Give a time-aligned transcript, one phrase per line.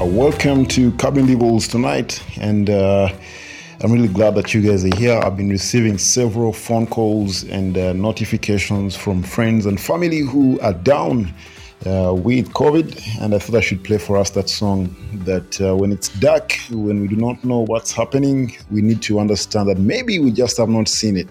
[0.00, 3.12] Uh, welcome to Cabin Devils tonight, and uh,
[3.82, 5.20] I'm really glad that you guys are here.
[5.22, 10.72] I've been receiving several phone calls and uh, notifications from friends and family who are
[10.72, 11.26] down
[11.84, 14.96] uh, with COVID, and I thought I should play for us that song
[15.26, 19.20] that uh, when it's dark, when we do not know what's happening, we need to
[19.20, 21.28] understand that maybe we just have not seen it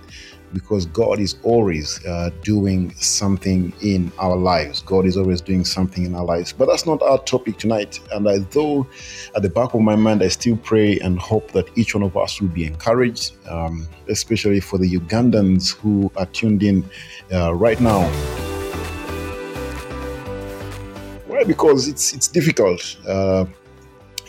[0.53, 4.81] because God is always uh, doing something in our lives.
[4.81, 6.53] God is always doing something in our lives.
[6.53, 7.99] But that's not our topic tonight.
[8.11, 8.87] And I, though
[9.35, 12.17] at the back of my mind, I still pray and hope that each one of
[12.17, 16.83] us will be encouraged, um, especially for the Ugandans who are tuned in
[17.31, 18.07] uh, right now.
[21.27, 21.43] Why?
[21.43, 22.97] Because it's it's difficult.
[23.07, 23.45] Uh,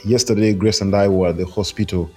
[0.04, 2.10] yesterday, Grace and I were at the hospital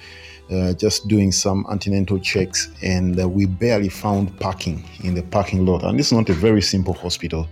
[0.52, 5.66] uh, just doing some antenatal checks, and uh, we barely found parking in the parking
[5.66, 5.84] lot.
[5.84, 7.48] And is not a very simple hospital,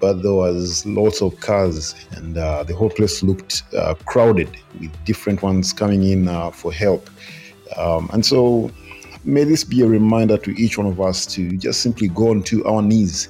[0.00, 4.48] but there was lots of cars, and uh, the whole place looked uh, crowded
[4.80, 7.10] with different ones coming in uh, for help.
[7.76, 8.70] Um, and so,
[9.24, 12.66] may this be a reminder to each one of us to just simply go onto
[12.66, 13.28] our knees.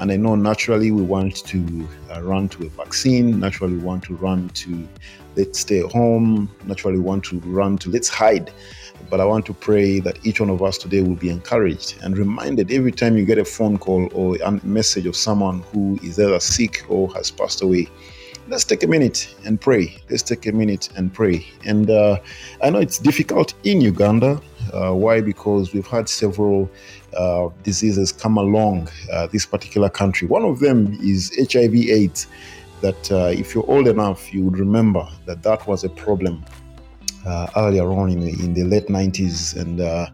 [0.00, 1.88] And I know naturally we want to
[2.20, 4.88] run to a vaccine, naturally we want to run to
[5.38, 8.50] let's stay home, naturally want to run to let's hide.
[9.08, 12.18] But I want to pray that each one of us today will be encouraged and
[12.18, 16.18] reminded every time you get a phone call or a message of someone who is
[16.18, 17.88] either sick or has passed away.
[18.48, 19.96] Let's take a minute and pray.
[20.10, 21.46] Let's take a minute and pray.
[21.64, 22.18] And uh,
[22.62, 24.40] I know it's difficult in Uganda.
[24.72, 25.20] Uh, why?
[25.20, 26.68] Because we've had several
[27.16, 30.26] uh, diseases come along uh, this particular country.
[30.28, 32.26] One of them is HIV/AIDS
[32.80, 36.44] that uh, if you're old enough, you would remember that that was a problem
[37.26, 39.56] uh, earlier on in the, in the late 90s.
[39.60, 40.06] And uh,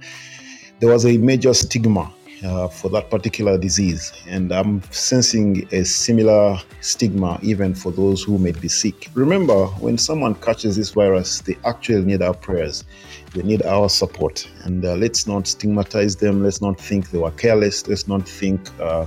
[0.80, 2.12] there was a major stigma
[2.44, 4.12] uh, for that particular disease.
[4.28, 9.08] And I'm sensing a similar stigma even for those who may be sick.
[9.14, 12.84] Remember, when someone catches this virus, they actually need our prayers,
[13.32, 14.48] they need our support.
[14.64, 18.60] And uh, let's not stigmatize them, let's not think they were careless, let's not think
[18.80, 19.06] uh,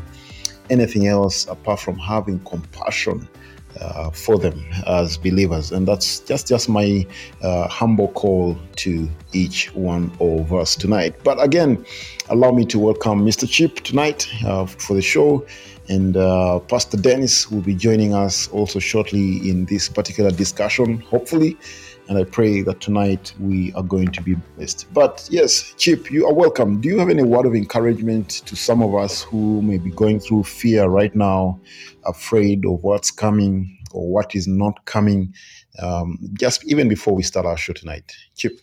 [0.70, 3.28] anything else apart from having compassion
[3.82, 5.72] uh, for them as believers.
[5.72, 7.06] And that's just just my
[7.42, 11.16] uh, humble call to each one of us tonight.
[11.24, 11.86] But again
[12.30, 15.46] allow me to welcome mr chip tonight uh, for the show.
[15.90, 21.58] And uh, pastor dennis will be joining us also shortly in this particular discussion hopefully
[22.10, 24.88] and I pray that tonight we are going to be blessed.
[24.94, 26.80] But yes, Chip, you are welcome.
[26.80, 30.20] Do you have any word of encouragement to some of us who may be going
[30.20, 31.60] through fear right now,
[32.06, 35.34] afraid of what's coming or what is not coming?
[35.82, 38.60] Um, just even before we start our show tonight, Chip.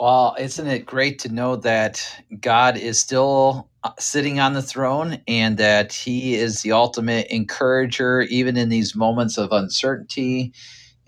[0.00, 2.02] Well, isn't it great to know that
[2.40, 8.22] God is still uh, sitting on the throne and that He is the ultimate encourager,
[8.22, 10.54] even in these moments of uncertainty?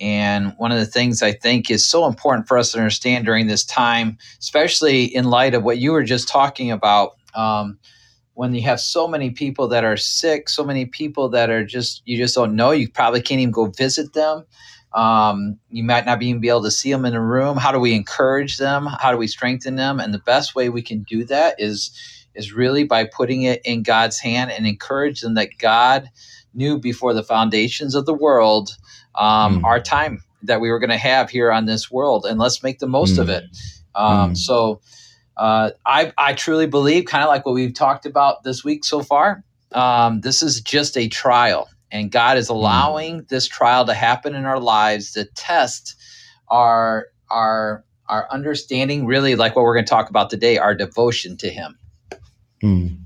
[0.00, 3.46] And one of the things I think is so important for us to understand during
[3.46, 7.78] this time, especially in light of what you were just talking about, um,
[8.34, 12.02] when you have so many people that are sick, so many people that are just,
[12.06, 14.44] you just don't know, you probably can't even go visit them.
[14.94, 17.56] Um, you might not even be able to see them in a room.
[17.56, 18.86] How do we encourage them?
[19.00, 20.00] How do we strengthen them?
[20.00, 21.96] And the best way we can do that is
[22.34, 26.10] is really by putting it in God's hand and encourage them that God
[26.54, 28.76] knew before the foundations of the world
[29.14, 29.64] um, mm.
[29.64, 32.78] our time that we were going to have here on this world, and let's make
[32.78, 33.20] the most mm.
[33.20, 33.44] of it.
[33.94, 34.36] Um, mm.
[34.36, 34.80] So,
[35.36, 39.02] uh, I I truly believe, kind of like what we've talked about this week so
[39.02, 39.44] far.
[39.72, 42.54] Um, this is just a trial, and God is mm.
[42.54, 45.94] allowing this trial to happen in our lives to test
[46.48, 51.36] our our our understanding, really, like what we're going to talk about today, our devotion
[51.38, 51.78] to Him.
[52.62, 52.98] Mm.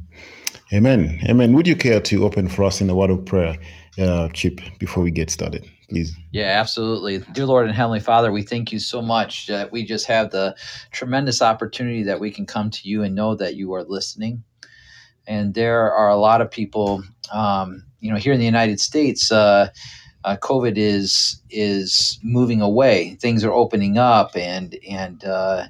[0.73, 1.21] Amen.
[1.29, 1.53] Amen.
[1.53, 3.57] Would you care to open for us in a word of prayer,
[3.99, 5.65] uh, Chip, before we get started?
[5.89, 6.15] Please.
[6.33, 7.19] Yeah, absolutely.
[7.33, 10.57] Dear Lord and Heavenly Father, we thank you so much that we just have the
[10.93, 14.43] tremendous opportunity that we can come to you and know that you are listening.
[15.27, 17.03] And there are a lot of people,
[17.33, 19.69] um, you know, here in the United States, uh,
[20.25, 23.15] uh, COVID is is moving away.
[23.21, 25.67] Things are opening up, and and uh,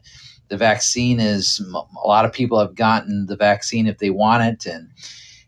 [0.49, 1.61] the vaccine is.
[1.75, 4.89] A lot of people have gotten the vaccine if they want it, and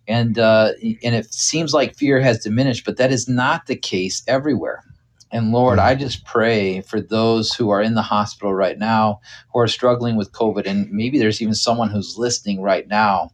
[0.08, 0.72] and uh,
[1.02, 4.82] and it seems like fear has diminished, but that is not the case everywhere.
[5.30, 9.20] And Lord, I just pray for those who are in the hospital right now,
[9.52, 13.30] who are struggling with COVID, and maybe there's even someone who's listening right now.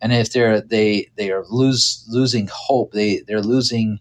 [0.00, 4.00] And if they're they they are lose losing hope, they they're losing.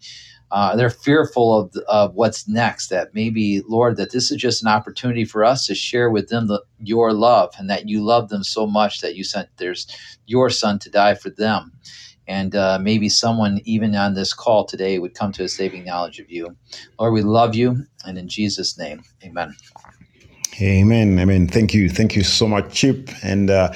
[0.52, 2.88] Uh, they're fearful of, of what's next.
[2.88, 6.48] That maybe, Lord, that this is just an opportunity for us to share with them
[6.48, 9.88] the, your love, and that you love them so much that you sent there's
[10.28, 11.74] your Son to die for them
[12.28, 16.20] and uh, maybe someone even on this call today would come to a saving knowledge
[16.20, 16.56] of you.
[17.00, 19.56] Lord, we love you, and in Jesus' name, amen.
[20.62, 21.20] Amen.
[21.20, 21.48] Amen.
[21.48, 21.90] Thank you.
[21.90, 23.10] Thank you so much, Chip.
[23.22, 23.74] And uh,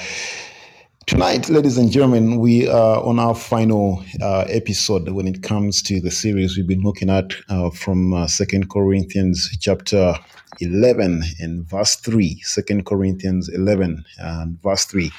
[1.04, 6.00] tonight, ladies and gentlemen, we are on our final uh, episode when it comes to
[6.00, 10.14] the series we've been looking at uh, from uh, Second Corinthians chapter
[10.60, 12.40] 11 and verse 3.
[12.44, 15.10] Second Corinthians 11 and verse 3.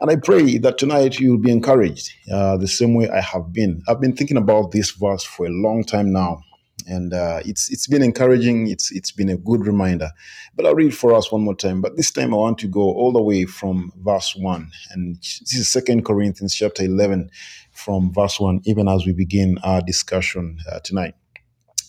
[0.00, 3.82] And I pray that tonight you'll be encouraged uh, the same way I have been.
[3.88, 6.42] I've been thinking about this verse for a long time now,
[6.86, 8.68] and uh, it's it's been encouraging.
[8.68, 10.10] It's it's been a good reminder.
[10.56, 11.80] But I'll read for us one more time.
[11.80, 15.54] But this time I want to go all the way from verse one, and this
[15.54, 17.30] is Second Corinthians chapter eleven,
[17.72, 18.60] from verse one.
[18.64, 21.14] Even as we begin our discussion uh, tonight,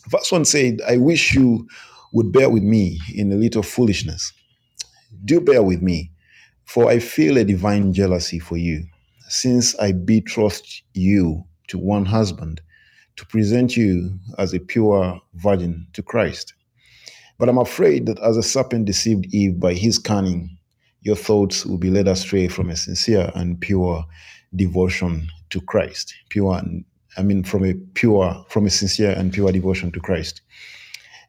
[0.08, 1.68] verse one said, "I wish you
[2.14, 4.34] would bear with me in a little foolishness.
[5.26, 6.12] Do bear with me."
[6.66, 8.86] For I feel a divine jealousy for you,
[9.28, 12.62] since I betrothed you to one husband,
[13.16, 16.54] to present you as a pure virgin to Christ.
[17.38, 20.58] But I'm afraid that as the serpent deceived Eve by his cunning,
[21.02, 24.06] your thoughts will be led astray from a sincere and pure
[24.56, 26.14] devotion to Christ.
[26.30, 26.62] Pure,
[27.18, 30.42] I mean, from a pure, from a sincere and pure devotion to Christ.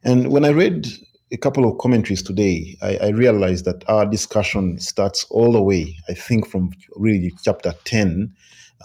[0.05, 0.87] And when I read
[1.33, 5.97] a couple of commentaries today, I, I, realized that our discussion starts all the way,
[6.09, 8.33] I think, from really chapter 10,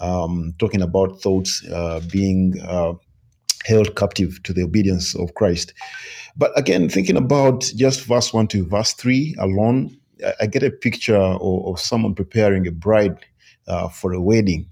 [0.00, 2.94] um, talking about thoughts uh, being uh,
[3.66, 5.74] held captive to the obedience of Christ.
[6.36, 10.70] But again, thinking about just verse 1 to verse 3 alone, I, I get a
[10.70, 13.18] picture of, of, someone preparing a bride
[13.68, 14.66] uh, for a wedding.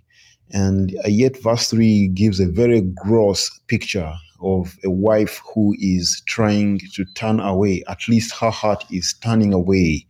[0.50, 6.80] And yet, verse 3 gives a very gross picture of a wife who is trying
[6.94, 10.06] to turn away, at least her heart is turning away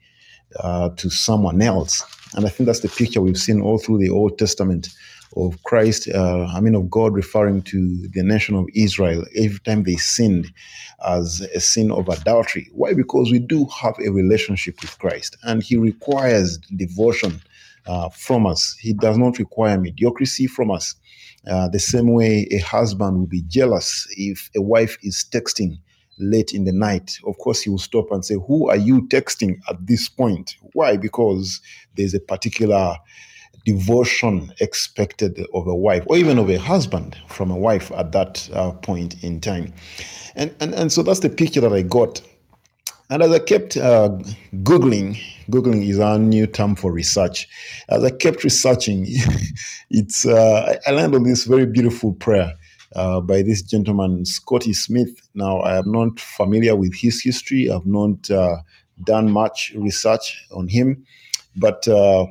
[0.60, 2.02] uh, to someone else.
[2.34, 4.88] And I think that's the picture we've seen all through the Old Testament
[5.36, 9.84] of Christ, uh, I mean, of God referring to the nation of Israel every time
[9.84, 10.52] they sinned
[11.06, 12.68] as a sin of adultery.
[12.72, 12.94] Why?
[12.94, 17.40] Because we do have a relationship with Christ and He requires devotion
[17.86, 18.76] uh, from us.
[18.80, 20.94] He does not require mediocrity from us.
[21.46, 25.78] Uh, the same way a husband will be jealous if a wife is texting
[26.18, 27.18] late in the night.
[27.26, 30.56] Of course, he will stop and say, Who are you texting at this point?
[30.74, 30.96] Why?
[30.96, 31.60] Because
[31.96, 32.96] there's a particular
[33.64, 38.48] devotion expected of a wife or even of a husband from a wife at that
[38.52, 39.72] uh, point in time.
[40.34, 42.22] And, and, and so that's the picture that I got
[43.10, 44.10] and as I kept uh,
[44.56, 45.18] Googling,
[45.50, 47.48] Googling is our new term for research.
[47.88, 49.06] As I kept researching,
[49.90, 52.52] it's uh, I landed on this very beautiful prayer
[52.94, 55.08] uh, by this gentleman, Scotty Smith.
[55.34, 57.70] Now, I am not familiar with his history.
[57.70, 58.58] I've not uh,
[59.04, 61.04] done much research on him,
[61.56, 62.26] but uh,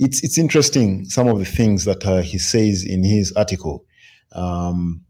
[0.00, 3.84] it's it's interesting some of the things that uh, he says in his article.
[4.32, 5.02] Um,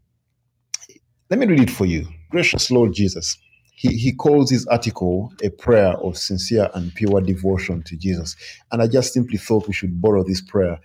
[1.31, 2.07] let me read it for you.
[2.29, 3.35] Gracious Lord Jesus
[3.77, 8.35] he, he calls his article a prayer of sincere and pure devotion to Jesus.
[8.71, 10.79] And I just simply thought we should borrow this prayer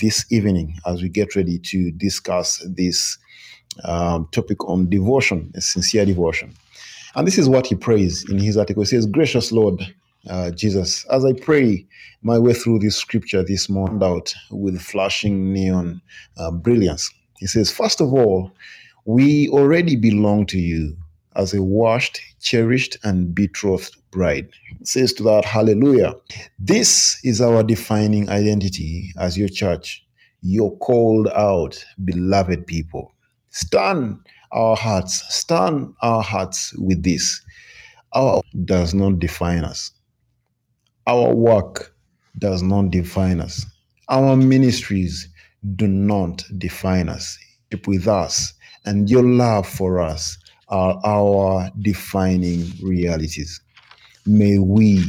[0.00, 3.18] this evening as we get ready to discuss this
[3.84, 6.54] um, topic on devotion, sincere devotion.
[7.14, 8.82] And this is what he prays in his article.
[8.82, 9.82] He says, Gracious Lord,
[10.26, 11.86] uh, Jesus, as I pray
[12.22, 16.00] my way through this scripture this morning out with flashing neon
[16.38, 18.52] uh, brilliance, he says, First of all,
[19.04, 20.96] we already belong to you
[21.38, 24.48] as a washed, cherished, and betrothed bride.
[24.80, 26.14] It says to that, Hallelujah.
[26.58, 30.04] This is our defining identity as your church,
[30.42, 33.14] your called out, beloved people.
[33.50, 34.18] Stand
[34.52, 37.40] our hearts, stand our hearts with this.
[38.14, 39.92] Our does not define us.
[41.06, 41.94] Our work
[42.38, 43.64] does not define us.
[44.08, 45.28] Our ministries
[45.76, 47.38] do not define us.
[47.86, 48.54] With us
[48.86, 50.38] and your love for us
[50.70, 53.60] are our defining realities.
[54.26, 55.04] May we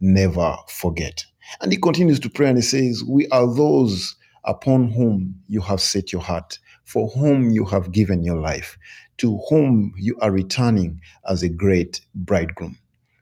[0.00, 1.24] never forget.
[1.60, 5.80] And he continues to pray and he says, We are those upon whom you have
[5.80, 8.76] set your heart, for whom you have given your life,
[9.18, 12.78] to whom you are returning as a great bridegroom.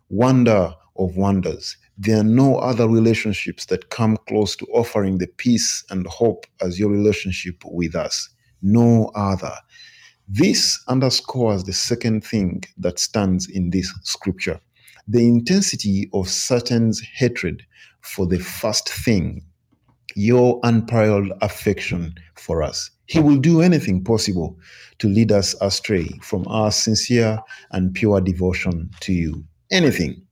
[0.08, 1.76] Wonder of wonders.
[1.98, 6.78] There are no other relationships that come close to offering the peace and hope as
[6.78, 8.28] your relationship with us.
[8.62, 9.54] No other.
[10.34, 14.58] This underscores the second thing that stands in this scripture
[15.06, 17.62] the intensity of Satan's hatred
[18.00, 19.44] for the first thing,
[20.14, 22.90] your unparalleled affection for us.
[23.04, 24.58] He will do anything possible
[25.00, 27.38] to lead us astray from our sincere
[27.72, 29.44] and pure devotion to you.
[29.70, 30.22] Anything.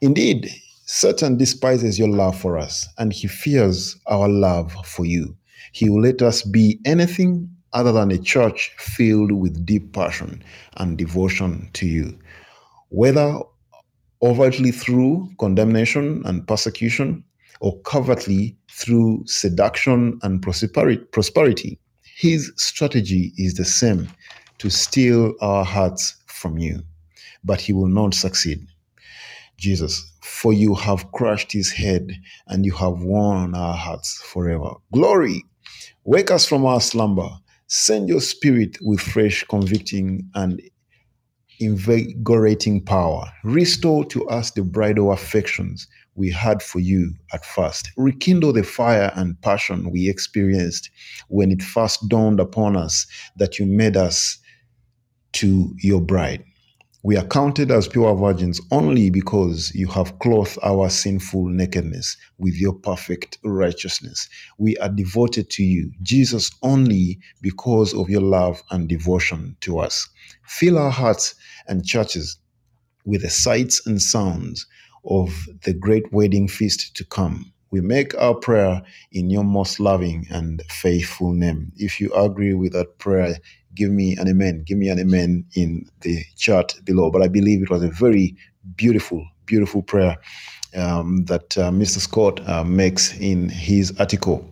[0.00, 0.50] Indeed,
[0.86, 5.36] Satan despises your love for us and he fears our love for you.
[5.70, 10.42] He will let us be anything other than a church filled with deep passion
[10.76, 12.18] and devotion to you.
[12.90, 13.38] Whether
[14.22, 17.24] overtly through condemnation and persecution,
[17.60, 21.78] or covertly through seduction and prosperity,
[22.16, 24.08] his strategy is the same
[24.58, 26.82] to steal our hearts from you,
[27.44, 28.66] but he will not succeed.
[29.56, 32.12] Jesus, for you have crushed his head
[32.46, 34.70] and you have won our hearts forever.
[34.92, 35.44] Glory!
[36.04, 37.28] Wake us from our slumber.
[37.68, 40.60] Send your spirit with fresh convicting and
[41.60, 43.24] invigorating power.
[43.44, 47.90] Restore to us the bridal affections we had for you at first.
[47.96, 50.90] Rekindle the fire and passion we experienced
[51.28, 53.06] when it first dawned upon us
[53.36, 54.38] that you made us
[55.32, 56.42] to your bride.
[57.04, 62.56] We are counted as pure virgins only because you have clothed our sinful nakedness with
[62.56, 64.28] your perfect righteousness.
[64.58, 70.08] We are devoted to you, Jesus, only because of your love and devotion to us.
[70.44, 71.36] Fill our hearts
[71.68, 72.36] and churches
[73.04, 74.66] with the sights and sounds
[75.04, 77.52] of the great wedding feast to come.
[77.70, 81.70] We make our prayer in your most loving and faithful name.
[81.76, 83.36] If you agree with that prayer,
[83.74, 84.64] give me an amen.
[84.66, 87.10] Give me an amen in the chat below.
[87.10, 88.36] But I believe it was a very
[88.76, 90.16] beautiful, beautiful prayer
[90.76, 91.98] um, that uh, Mr.
[91.98, 94.48] Scott uh, makes in his article.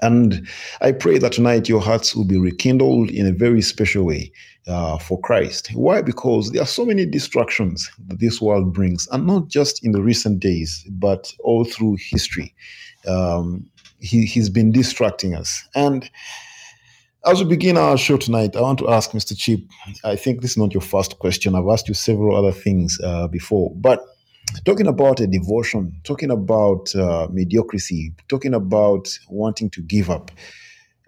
[0.00, 0.46] And
[0.80, 4.30] I pray that tonight your hearts will be rekindled in a very special way
[4.68, 5.70] uh, for Christ.
[5.74, 6.02] Why?
[6.02, 10.02] Because there are so many distractions that this world brings, and not just in the
[10.02, 12.54] recent days, but all through history.
[13.06, 13.68] Um,
[14.00, 15.66] he, he's been distracting us.
[15.74, 16.08] And
[17.24, 19.36] as we begin our show tonight, I want to ask Mr.
[19.36, 19.60] Chip.
[20.04, 21.54] I think this is not your first question.
[21.54, 24.00] I've asked you several other things uh, before, but
[24.64, 30.30] talking about a devotion, talking about uh, mediocrity, talking about wanting to give up.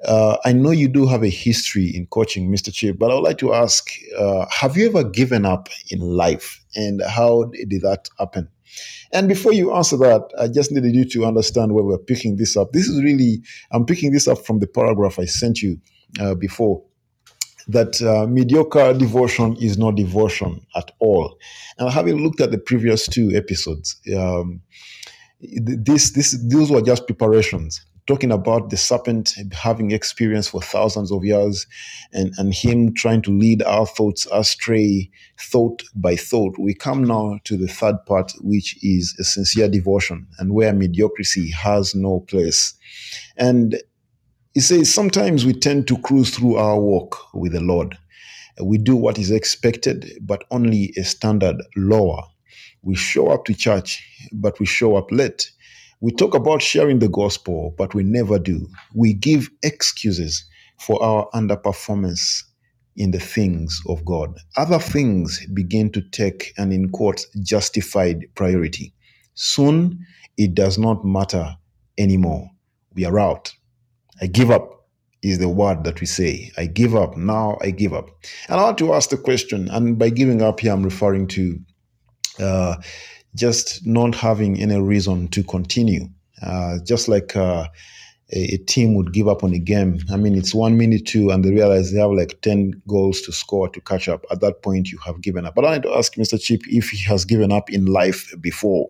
[0.04, 2.72] Uh, I know you do have a history in coaching, Mr.
[2.72, 6.64] Chip, but I would like to ask uh, Have you ever given up in life?
[6.74, 8.48] And how did that happen?
[9.12, 12.56] And before you answer that, I just needed you to understand where we're picking this
[12.56, 12.72] up.
[12.72, 15.80] This is really, I'm picking this up from the paragraph I sent you
[16.18, 16.82] uh, before
[17.68, 21.38] that uh, mediocre devotion is not devotion at all.
[21.78, 24.60] And having looked at the previous two episodes, um,
[25.40, 31.24] this, this, those were just preparations talking about the serpent having experience for thousands of
[31.24, 31.64] years
[32.12, 37.38] and, and him trying to lead our thoughts astray thought by thought we come now
[37.44, 42.74] to the third part which is a sincere devotion and where mediocrity has no place
[43.36, 43.80] and
[44.60, 47.96] he says sometimes we tend to cruise through our walk with the Lord.
[48.62, 52.20] We do what is expected, but only a standard lower.
[52.82, 55.50] We show up to church, but we show up late.
[56.02, 58.68] We talk about sharing the gospel, but we never do.
[58.94, 60.44] We give excuses
[60.78, 62.42] for our underperformance
[62.96, 64.36] in the things of God.
[64.58, 68.92] Other things begin to take an in quotes justified priority.
[69.32, 70.04] Soon
[70.36, 71.56] it does not matter
[71.96, 72.50] anymore.
[72.92, 73.54] We are out.
[74.20, 74.80] I give up
[75.22, 76.50] is the word that we say.
[76.56, 77.16] I give up.
[77.16, 78.10] Now I give up.
[78.48, 81.58] And I want to ask the question, and by giving up here, I'm referring to
[82.38, 82.76] uh,
[83.34, 86.08] just not having any reason to continue.
[86.42, 87.66] Uh, just like uh,
[88.32, 90.00] a, a, team would give up on a game.
[90.10, 93.32] I mean, it's one minute two, and they realize they have like 10 goals to
[93.32, 94.24] score to catch up.
[94.30, 95.54] At that point, you have given up.
[95.54, 96.40] But I want to ask Mr.
[96.40, 98.88] Chip if he has given up in life before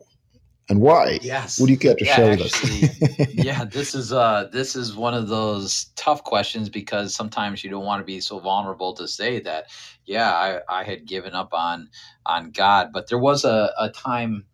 [0.71, 1.19] and why?
[1.21, 1.59] Yes.
[1.59, 3.35] Would you get to yeah, share actually, with us?
[3.35, 7.85] yeah, this is uh this is one of those tough questions because sometimes you don't
[7.85, 9.67] want to be so vulnerable to say that,
[10.05, 11.91] yeah, I, I had given up on
[12.25, 12.91] on God.
[12.93, 14.47] But there was a, a time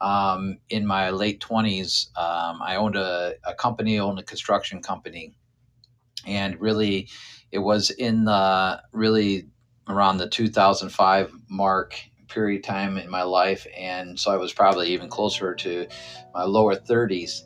[0.00, 5.34] um, in my late twenties, um, I owned a, a company, owned a construction company,
[6.26, 7.10] and really
[7.52, 9.48] it was in the really
[9.86, 11.94] around the 2005 mark
[12.28, 13.66] period of time in my life.
[13.76, 15.86] And so I was probably even closer to
[16.34, 17.42] my lower 30s.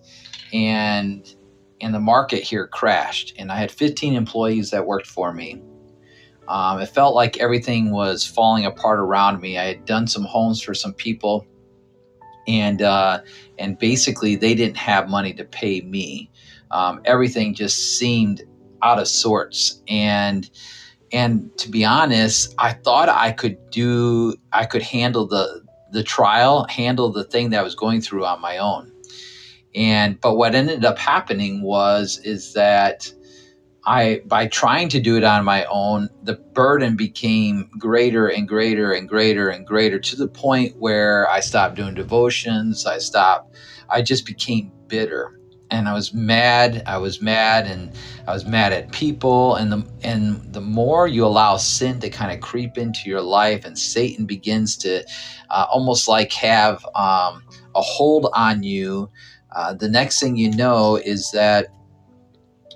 [0.53, 1.35] And
[1.81, 3.35] and the market here crashed.
[3.39, 5.61] And I had 15 employees that worked for me.
[6.49, 9.59] Um, it felt like everything was falling apart around me.
[9.59, 11.47] I had done some homes for some people,
[12.49, 13.21] and uh,
[13.59, 16.31] and basically they didn't have money to pay me.
[16.71, 18.43] Um, everything just seemed
[18.83, 20.51] out of sorts, and
[21.13, 26.67] and to be honest i thought i could do i could handle the the trial
[26.71, 28.91] handle the thing that i was going through on my own.
[29.75, 33.13] And but what ended up happening was is that
[33.87, 38.93] i by trying to do it on my own the burden became greater and greater
[38.93, 42.87] and greater and greater to the point where i stopped doing devotions.
[42.87, 43.57] I stopped
[43.91, 45.39] i just became bitter
[45.73, 46.83] and I was mad.
[46.87, 47.91] I was mad, and
[48.29, 49.57] I was mad at people.
[49.57, 53.65] And the and the more you allow sin to kind of creep into your life,
[53.65, 55.03] and Satan begins to
[55.51, 57.43] uh, almost like have um,
[57.75, 59.11] a hold on you,
[59.57, 61.67] uh, the next thing you know is that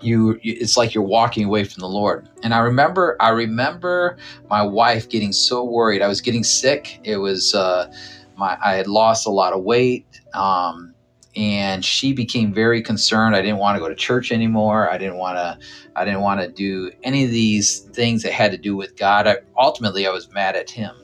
[0.02, 4.18] you it's like you're walking away from the lord and i remember i remember
[4.50, 7.90] my wife getting so worried i was getting sick it was uh
[8.36, 10.94] my i had lost a lot of weight um
[11.36, 13.36] and she became very concerned.
[13.36, 14.90] I didn't want to go to church anymore.
[14.90, 15.58] I didn't want to
[15.94, 19.26] i didn't want to do any of these things that had to do with god.
[19.26, 20.94] I, ultimately i was mad at him.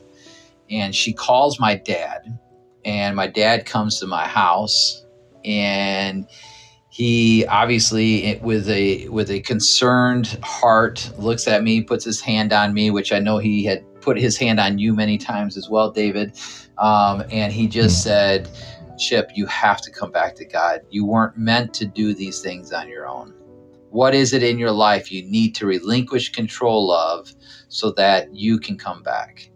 [0.69, 2.37] And she calls my dad
[2.83, 5.05] and my dad comes to my house
[5.45, 6.27] and
[6.89, 12.73] he obviously with a with a concerned heart looks at me puts his hand on
[12.73, 15.91] me which i know he had put his hand on you many times as well
[15.91, 16.37] david.
[16.77, 18.49] Um, and he just said
[18.97, 22.71] chip you have to come back to god you weren't meant to do these things
[22.71, 23.33] on your own
[23.89, 27.33] what is it in your life you need to relinquish control of
[27.67, 29.49] so that you can come back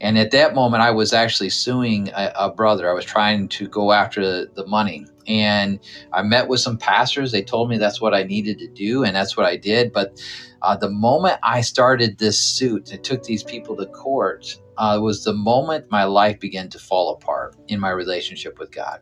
[0.00, 2.88] and at that moment, I was actually suing a, a, brother.
[2.88, 5.06] I was trying to go after the money.
[5.26, 5.80] And
[6.12, 7.32] I met with some pastors.
[7.32, 9.92] They told me that's what I needed to do, and that's what I did.
[9.92, 10.22] But
[10.62, 15.24] uh, the moment I started this suit and took these people to court, uh, was
[15.24, 19.00] the moment my life began to fall apart in my relationship with God.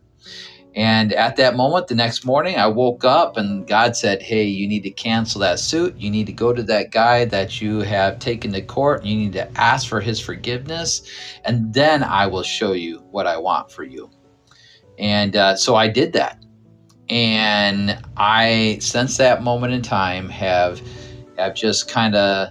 [0.74, 4.68] And at that moment, the next morning, I woke up and God said, Hey, you
[4.68, 5.96] need to cancel that suit.
[5.96, 9.02] You need to go to that guy that you have taken to court.
[9.02, 11.02] You need to ask for his forgiveness.
[11.46, 14.10] And then I will show you what I want for you.
[14.98, 16.44] And uh, so I did that.
[17.08, 20.82] And I, since that moment in time, have,
[21.38, 22.50] have just kind of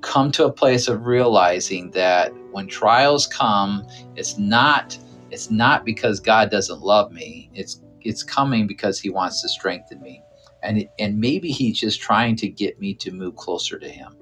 [0.00, 3.86] come to a place of realizing that when trials come,
[4.16, 4.98] it's not
[5.30, 7.50] it's not because God doesn't love me.
[7.54, 10.22] It's it's coming because he wants to strengthen me.
[10.62, 14.14] And and maybe he's just trying to get me to move closer to him.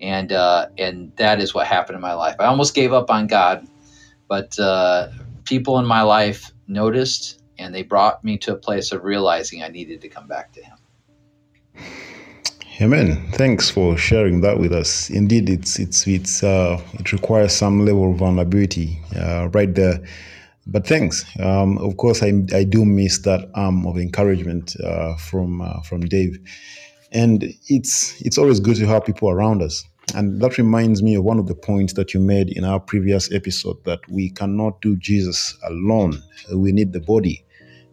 [0.00, 2.36] And uh, and that is what happened in my life.
[2.40, 3.66] I almost gave up on God,
[4.28, 5.08] but uh,
[5.44, 9.68] people in my life noticed and they brought me to a place of realizing I
[9.68, 10.78] needed to come back to him.
[12.80, 13.30] Amen.
[13.32, 15.10] Thanks for sharing that with us.
[15.10, 20.00] Indeed, it's it's it's uh, it requires some level of vulnerability uh, right there
[20.70, 21.24] but thanks.
[21.40, 26.02] Um, of course, I, I do miss that arm of encouragement uh, from uh, from
[26.02, 26.38] Dave,
[27.12, 29.84] and it's it's always good to have people around us.
[30.14, 33.32] And that reminds me of one of the points that you made in our previous
[33.32, 36.20] episode that we cannot do Jesus alone.
[36.52, 37.44] We need the body.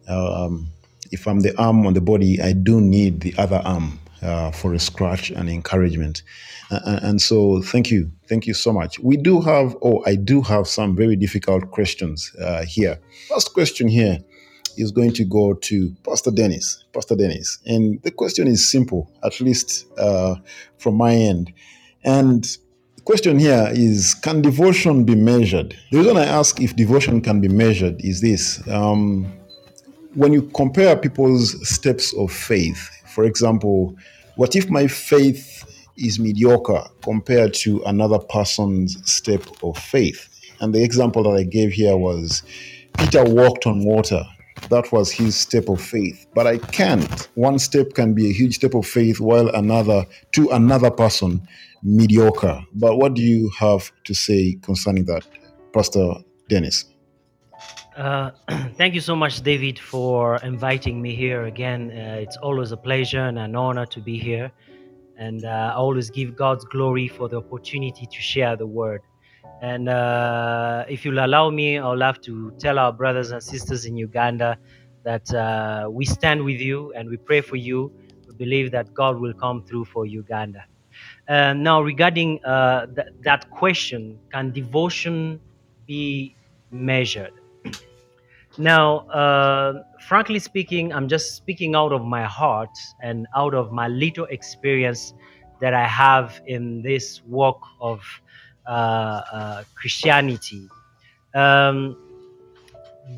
[0.08, 0.68] Um,
[1.12, 4.74] if I'm the arm on the body, I do need the other arm uh, for
[4.74, 6.22] a scratch and encouragement.
[6.70, 8.10] Uh, and so, thank you.
[8.28, 8.98] Thank you so much.
[8.98, 12.98] We do have, oh, I do have some very difficult questions uh, here.
[13.28, 14.18] First question here
[14.76, 16.84] is going to go to Pastor Dennis.
[16.92, 17.58] Pastor Dennis.
[17.66, 20.36] And the question is simple, at least uh,
[20.78, 21.52] from my end.
[22.04, 22.44] And
[22.96, 25.76] the question here is Can devotion be measured?
[25.90, 28.66] The reason I ask if devotion can be measured is this.
[28.68, 29.32] Um,
[30.14, 33.96] when you compare people's steps of faith, for example,
[34.36, 35.64] what if my faith
[35.96, 40.28] is mediocre compared to another person's step of faith?
[40.60, 42.44] And the example that I gave here was
[42.96, 44.22] Peter walked on water.
[44.70, 46.28] That was his step of faith.
[46.32, 47.28] But I can't.
[47.34, 51.42] One step can be a huge step of faith, while another, to another person,
[51.82, 52.62] mediocre.
[52.72, 55.26] But what do you have to say concerning that,
[55.72, 56.14] Pastor
[56.48, 56.84] Dennis?
[57.98, 58.30] Uh,
[58.76, 61.90] thank you so much, David, for inviting me here again.
[61.90, 64.52] Uh, it's always a pleasure and an honor to be here.
[65.16, 69.00] And uh, I always give God's glory for the opportunity to share the word.
[69.60, 73.96] And uh, if you'll allow me, I'll have to tell our brothers and sisters in
[73.96, 74.56] Uganda
[75.04, 77.90] that uh, we stand with you and we pray for you.
[78.28, 80.64] We believe that God will come through for Uganda.
[81.28, 85.40] now, regarding th- that question, can devotion
[85.84, 86.36] be
[86.70, 87.37] measured?
[88.58, 93.86] Now, uh, frankly speaking, I'm just speaking out of my heart and out of my
[93.86, 95.14] little experience
[95.60, 98.02] that I have in this walk of
[98.66, 100.68] uh, uh, Christianity.
[101.34, 101.96] Um,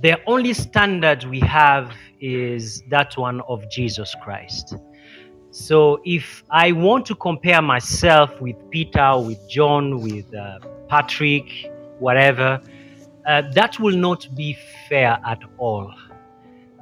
[0.02, 4.74] the only standard we have is that one of Jesus Christ.
[5.52, 12.60] So if I want to compare myself with Peter, with John, with uh, Patrick, whatever,
[13.26, 14.56] uh, that will not be
[14.88, 15.92] fair at all.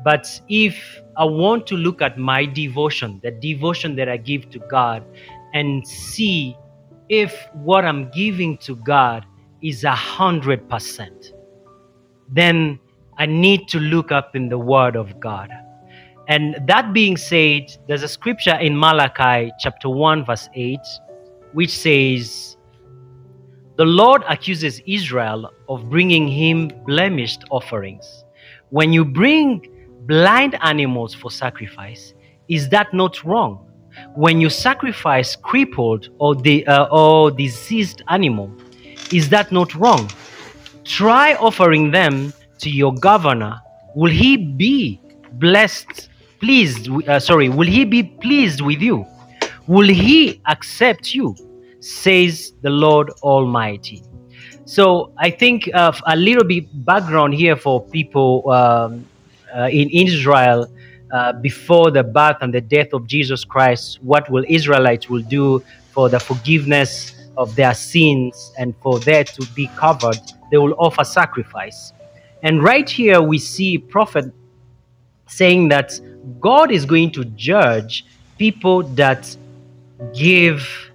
[0.05, 4.59] But if I want to look at my devotion, the devotion that I give to
[4.70, 5.05] God,
[5.55, 6.57] and see
[7.09, 9.24] if what I'm giving to God
[9.62, 11.33] is a hundred percent,
[12.29, 12.79] then
[13.16, 15.51] I need to look up in the Word of God.
[16.29, 20.79] And that being said, there's a scripture in Malachi chapter 1, verse 8,
[21.53, 22.58] which says,
[23.79, 28.25] The Lord accuses Israel of bringing him blemished offerings.
[28.71, 29.64] When you bring
[30.09, 32.12] blind animals for sacrifice,
[32.49, 33.71] is that not wrong?
[34.17, 38.51] When you sacrifice crippled or, the, uh, or diseased animal,
[39.12, 40.11] is that not wrong?
[40.83, 43.61] Try offering them to your governor.
[43.95, 45.01] Will he be
[45.35, 46.09] blessed,
[46.41, 49.07] pleased, uh, sorry, will he be pleased with you?
[49.69, 51.37] Will he accept you?
[51.88, 54.03] Says the Lord Almighty.
[54.66, 59.07] So I think uh, a little bit background here for people um,
[59.57, 60.66] uh, in Israel
[61.11, 63.98] uh, before the birth and the death of Jesus Christ.
[64.03, 69.46] What will Israelites will do for the forgiveness of their sins and for that to
[69.55, 70.20] be covered?
[70.51, 71.94] They will offer sacrifice.
[72.42, 74.27] And right here we see prophet
[75.29, 75.98] saying that
[76.40, 78.05] God is going to judge
[78.37, 79.35] people that
[80.14, 80.88] give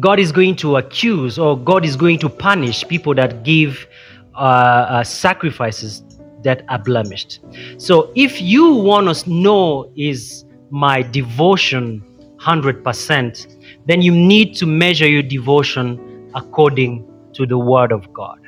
[0.00, 3.86] God is going to accuse or God is going to punish people that give
[4.34, 6.02] uh, uh, sacrifices
[6.42, 7.40] that are blemished.
[7.78, 12.02] So if you want to know is my devotion
[12.40, 18.40] 100%, then you need to measure your devotion according to the word of God.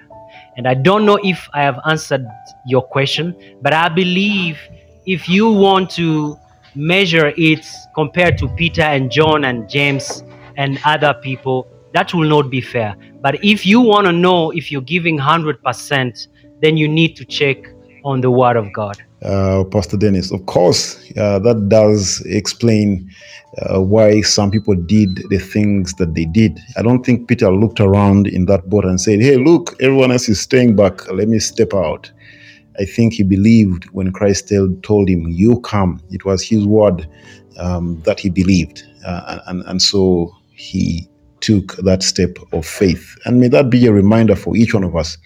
[0.56, 2.26] And I don't know if I have answered
[2.66, 4.58] your question, but I believe
[5.06, 6.36] if you want to
[6.74, 10.22] measure it compared to Peter and John and James
[10.58, 12.94] and other people, that will not be fair.
[13.22, 16.28] But if you want to know if you're giving 100%,
[16.60, 17.56] then you need to check
[18.04, 19.02] on the Word of God.
[19.22, 23.10] Uh, Pastor Dennis, of course, uh, that does explain
[23.62, 26.58] uh, why some people did the things that they did.
[26.76, 30.28] I don't think Peter looked around in that boat and said, Hey, look, everyone else
[30.28, 31.10] is staying back.
[31.10, 32.10] Let me step out.
[32.78, 36.00] I think he believed when Christ told him, You come.
[36.10, 37.08] It was his word
[37.58, 38.84] um, that he believed.
[39.04, 41.08] Uh, and, and so he
[41.40, 43.16] took that step of faith.
[43.24, 45.16] And may that be a reminder for each one of us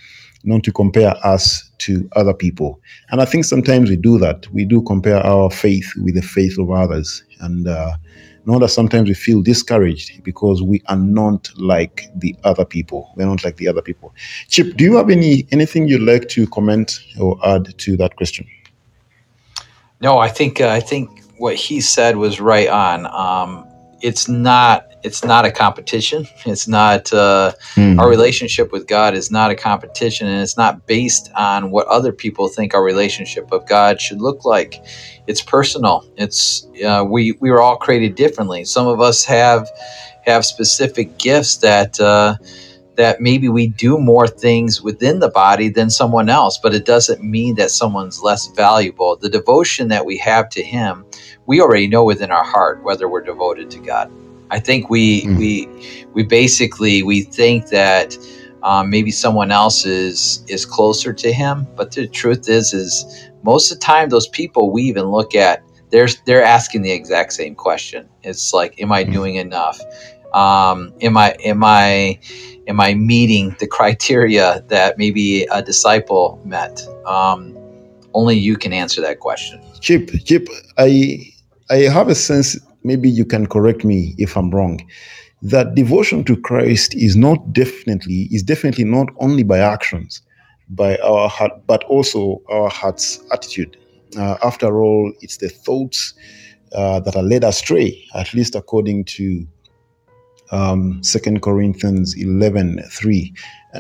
[0.45, 2.81] not to compare us to other people.
[3.11, 4.47] And I think sometimes we do that.
[4.53, 7.23] We do compare our faith with the faith of others.
[7.41, 7.93] And uh,
[8.47, 13.13] know that sometimes we feel discouraged because we are not like the other people.
[13.17, 14.15] We're not like the other people.
[14.49, 18.47] Chip, do you have any anything you'd like to comment or add to that question?
[20.01, 23.07] No, I think uh, I think what he said was right on.
[23.07, 23.67] Um,
[24.01, 26.27] it's not it's not a competition.
[26.47, 27.99] It's not uh, mm.
[27.99, 32.13] our relationship with God is not a competition, and it's not based on what other
[32.13, 34.83] people think our relationship with God should look like.
[35.27, 36.07] It's personal.
[36.17, 38.65] It's uh, we we were all created differently.
[38.65, 39.69] Some of us have
[40.25, 42.01] have specific gifts that.
[42.01, 42.37] Uh,
[42.95, 47.25] that maybe we do more things within the body than someone else, but it doesn't
[47.25, 49.17] mean that someone's less valuable.
[49.17, 51.07] The devotion that we have to Him,
[51.47, 54.13] we already know within our heart whether we're devoted to God.
[54.53, 55.39] I think we mm.
[55.39, 58.17] we we basically we think that
[58.63, 63.73] um, maybe someone else is is closer to him, but the truth is is most
[63.73, 67.55] of the time those people we even look at they're they're asking the exact same
[67.55, 68.07] question.
[68.23, 69.13] It's like, am I mm.
[69.13, 69.81] doing enough?
[70.35, 72.19] Um, am I am I
[72.69, 76.87] am I meeting the criteria that maybe a disciple met?
[77.07, 77.57] Um,
[78.13, 79.63] only you can answer that question.
[79.81, 81.33] Chip, Chip, I
[81.71, 84.81] I have a sense maybe you can correct me if I'm wrong,
[85.43, 90.23] that devotion to Christ is not definitely is definitely not only by actions,
[90.71, 93.77] by our heart, but also our heart's attitude.
[94.17, 96.15] Uh, after all, it's the thoughts
[96.75, 99.47] uh, that are led astray, at least according to
[100.53, 103.35] um, 2 Corinthians 11 3.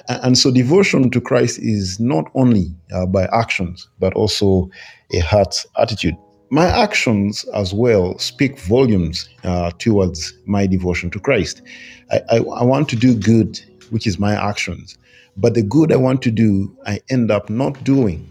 [0.09, 4.71] And so devotion to Christ is not only uh, by actions, but also
[5.13, 6.17] a heart's attitude
[6.53, 11.63] my actions as well speak volumes uh, towards my devotion to Christ.
[12.11, 14.99] I, I, I, want to do good, which is my actions,
[15.35, 18.29] but the good I want to do, I end up not doing.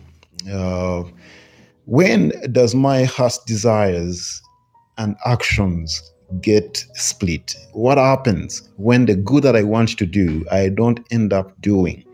[0.47, 1.03] Uh,
[1.85, 4.39] when does my heart's desires
[4.99, 7.55] and actions get split?
[7.73, 12.05] What happens when the good that I want to do, I don't end up doing?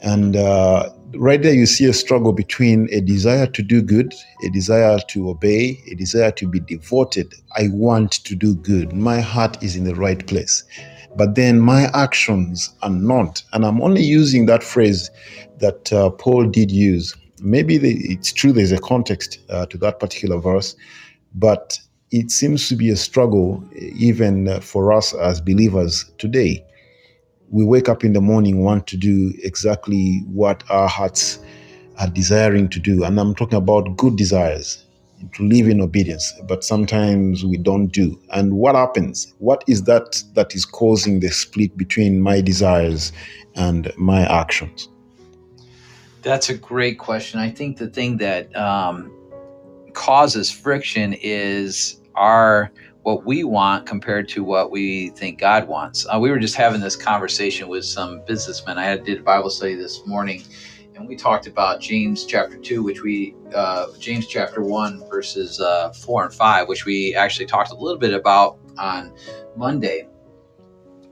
[0.00, 4.50] And uh, right there you see a struggle between a desire to do good, a
[4.50, 7.34] desire to obey, a desire to be devoted.
[7.56, 8.92] I want to do good.
[8.92, 10.64] My heart is in the right place.
[11.16, 13.42] But then my actions are not.
[13.52, 15.10] And I'm only using that phrase
[15.58, 17.14] that uh, Paul did use.
[17.40, 20.74] Maybe the, it's true there's a context uh, to that particular verse,
[21.34, 21.78] but
[22.10, 26.64] it seems to be a struggle even uh, for us as believers today
[27.52, 31.38] we wake up in the morning want to do exactly what our hearts
[32.00, 34.84] are desiring to do and i'm talking about good desires
[35.32, 38.18] to live in obedience, but sometimes we don't do.
[38.30, 39.32] And what happens?
[39.38, 43.12] What is that that is causing the split between my desires
[43.54, 44.88] and my actions?
[46.22, 47.40] That's a great question.
[47.40, 49.12] I think the thing that um,
[49.92, 52.70] causes friction is our
[53.02, 56.06] what we want compared to what we think God wants.
[56.06, 58.78] Uh, we were just having this conversation with some businessmen.
[58.78, 60.42] I had, did a Bible study this morning,
[60.94, 65.90] and we talked about James chapter two, which we uh, James chapter one verses uh,
[65.90, 69.12] four and five, which we actually talked a little bit about on
[69.56, 70.08] Monday.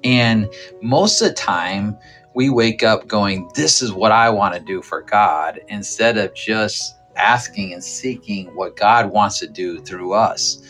[0.05, 0.49] And
[0.81, 1.99] most of the time,
[2.35, 6.33] we wake up going, "This is what I want to do for God," instead of
[6.35, 10.63] just asking and seeking what God wants to do through us.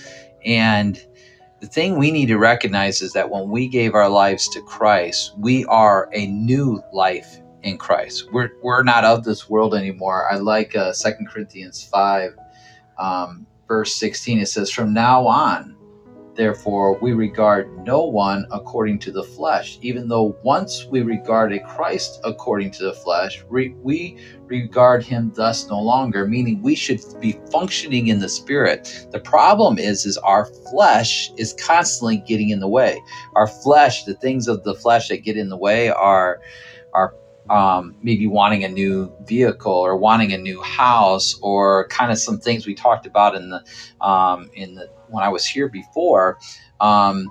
[0.44, 1.04] And
[1.60, 5.34] the thing we need to recognize is that when we gave our lives to Christ,
[5.38, 8.32] we are a new life in Christ.
[8.32, 10.30] We're, we're not of this world anymore.
[10.30, 12.34] I like uh, 2 Corinthians 5,
[12.98, 14.38] um, verse 16.
[14.38, 15.76] It says, From now on,
[16.34, 22.20] Therefore, we regard no one according to the flesh, even though once we regarded Christ
[22.24, 27.40] according to the flesh, we, we regard him thus no longer, meaning we should be
[27.50, 29.06] functioning in the spirit.
[29.10, 33.02] The problem is, is our flesh is constantly getting in the way.
[33.34, 36.40] Our flesh, the things of the flesh that get in the way are
[36.92, 37.14] are
[37.50, 42.38] um, maybe wanting a new vehicle or wanting a new house or kind of some
[42.38, 43.62] things we talked about in the
[44.00, 46.38] um, in the when I was here before,
[46.80, 47.26] um,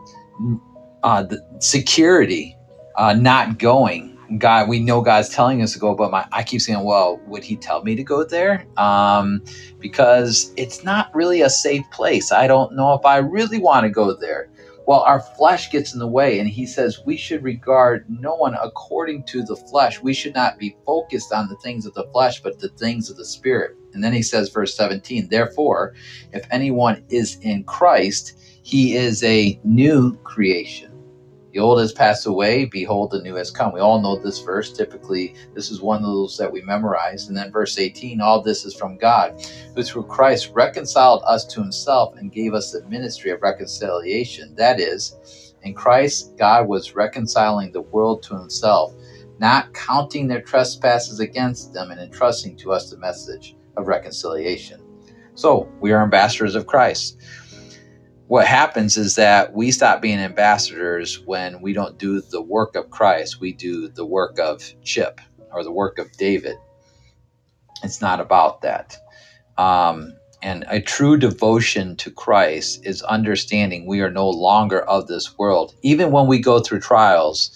[1.03, 2.58] uh, the security,
[2.97, 4.17] uh, not going.
[4.38, 7.43] God, we know God's telling us to go, but my, I keep saying, well, would
[7.43, 8.67] He tell me to go there?
[8.77, 9.43] Um,
[9.79, 12.32] because it's not really a safe place.
[12.32, 14.49] I don't know if I really want to go there.
[14.89, 18.56] Well, our flesh gets in the way, and he says we should regard no one
[18.56, 20.02] according to the flesh.
[20.02, 23.15] We should not be focused on the things of the flesh, but the things of
[23.15, 23.78] the spirit.
[23.93, 25.93] And then he says, verse 17, therefore,
[26.34, 30.88] if anyone is in Christ, he is a new creation.
[31.51, 33.73] The old has passed away, behold, the new has come.
[33.73, 34.71] We all know this verse.
[34.71, 37.27] Typically, this is one of those that we memorize.
[37.27, 39.41] And then verse 18, all this is from God,
[39.75, 44.53] who through Christ reconciled us to himself and gave us the ministry of reconciliation.
[44.55, 48.93] That is, in Christ, God was reconciling the world to himself,
[49.39, 54.81] not counting their trespasses against them and entrusting to us the message of reconciliation.
[55.33, 57.17] So we are ambassadors of Christ.
[58.30, 62.92] What happens is that we stop being ambassadors when we don't do the work of
[62.92, 63.42] Christ.
[63.42, 65.20] We do the work of Chip
[65.52, 66.56] or the work of David.
[67.82, 68.98] It's not about that.
[69.58, 70.13] Um,
[70.44, 75.74] and a true devotion to Christ is understanding we are no longer of this world.
[75.82, 77.50] Even when we go through trials,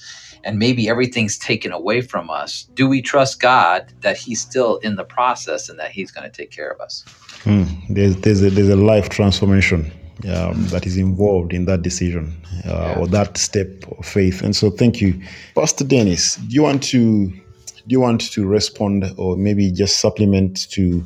[0.44, 4.96] and maybe everything's taken away from us, do we trust God that He's still in
[4.96, 7.06] the process and that He's going to take care of us?
[7.44, 7.66] Hmm.
[7.90, 9.92] There's, there's, a, there's a life transformation
[10.32, 12.34] um, that is involved in that decision
[12.66, 13.00] uh, yeah.
[13.00, 14.42] or that step of faith.
[14.42, 15.22] And so, thank you,
[15.56, 16.36] Pastor Dennis.
[16.36, 21.06] Do you want to do you want to respond or maybe just supplement to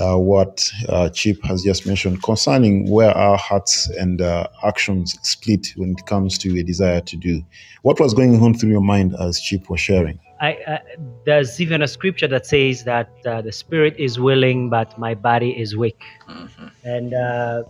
[0.00, 5.68] uh, what uh, Chip has just mentioned concerning where our hearts and uh, actions split
[5.76, 7.44] when it comes to a desire to do.
[7.82, 10.18] What was going on through your mind as Chip was sharing?
[10.40, 10.80] I,
[11.24, 15.50] there's even a scripture that says that uh, the spirit is willing, but my body
[15.50, 16.02] is weak.
[16.28, 16.66] Mm-hmm.
[16.84, 17.62] And uh,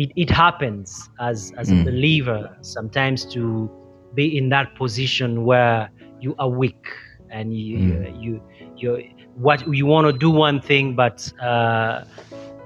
[0.00, 1.82] it, it happens as, as mm.
[1.82, 3.70] a believer sometimes to
[4.14, 6.86] be in that position where you are weak
[7.28, 8.22] and you, mm.
[8.22, 8.42] you,
[8.76, 12.04] you, you what you want to do one thing, but uh,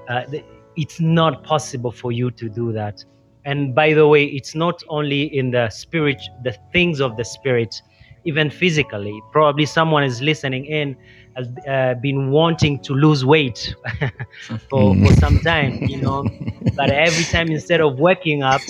[0.09, 0.23] uh,
[0.77, 3.03] it's not possible for you to do that.
[3.43, 7.81] And by the way, it's not only in the spirit, the things of the spirit,
[8.23, 9.21] even physically.
[9.31, 10.95] Probably someone is listening in
[11.35, 13.75] has uh, been wanting to lose weight
[14.69, 16.25] for, for some time, you know.
[16.75, 18.61] But every time instead of waking up,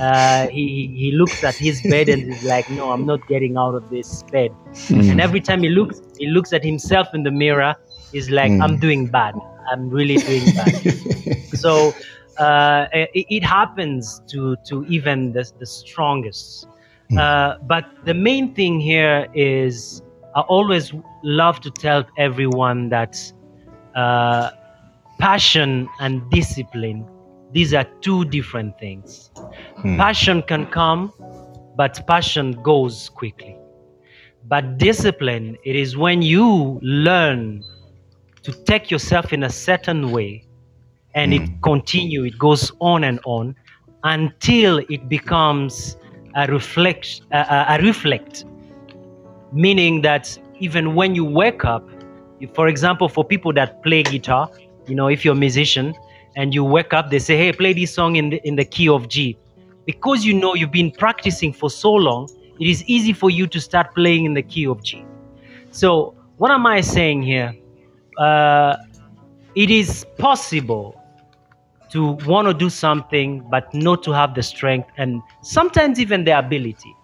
[0.00, 3.74] uh, he, he looks at his bed and is like, no, I'm not getting out
[3.74, 4.50] of this bed.
[4.88, 5.10] Mm.
[5.10, 7.76] And every time he looks, he looks at himself in the mirror,
[8.10, 8.62] he's like, mm.
[8.62, 9.34] I'm doing bad.
[9.70, 11.38] I'm really doing bad.
[11.54, 11.94] so
[12.38, 16.66] uh, it, it, happens to, to even the, the strongest.
[17.12, 17.18] Mm.
[17.18, 20.02] Uh, but the main thing here is
[20.34, 23.20] I always love to tell everyone that
[23.94, 24.50] uh,
[25.18, 27.06] passion and discipline
[27.52, 29.30] these are two different things.
[29.76, 29.96] Hmm.
[29.96, 31.12] Passion can come,
[31.76, 33.56] but passion goes quickly.
[34.46, 37.64] But discipline, it is when you learn
[38.42, 40.46] to take yourself in a certain way
[41.14, 41.42] and hmm.
[41.42, 43.56] it continue, it goes on and on
[44.04, 45.96] until it becomes
[46.34, 48.44] a reflect, a, a reflect
[49.52, 51.88] meaning that even when you wake up,
[52.54, 54.50] for example, for people that play guitar,
[54.86, 55.94] you know, if you're a musician,
[56.36, 58.88] and you wake up, they say, "Hey, play this song in the in the key
[58.88, 59.36] of G,"
[59.86, 62.28] because you know you've been practicing for so long.
[62.60, 65.04] It is easy for you to start playing in the key of G.
[65.70, 67.54] So, what am I saying here?
[68.18, 68.76] Uh,
[69.54, 70.94] it is possible
[71.90, 76.38] to want to do something but not to have the strength and sometimes even the
[76.38, 76.94] ability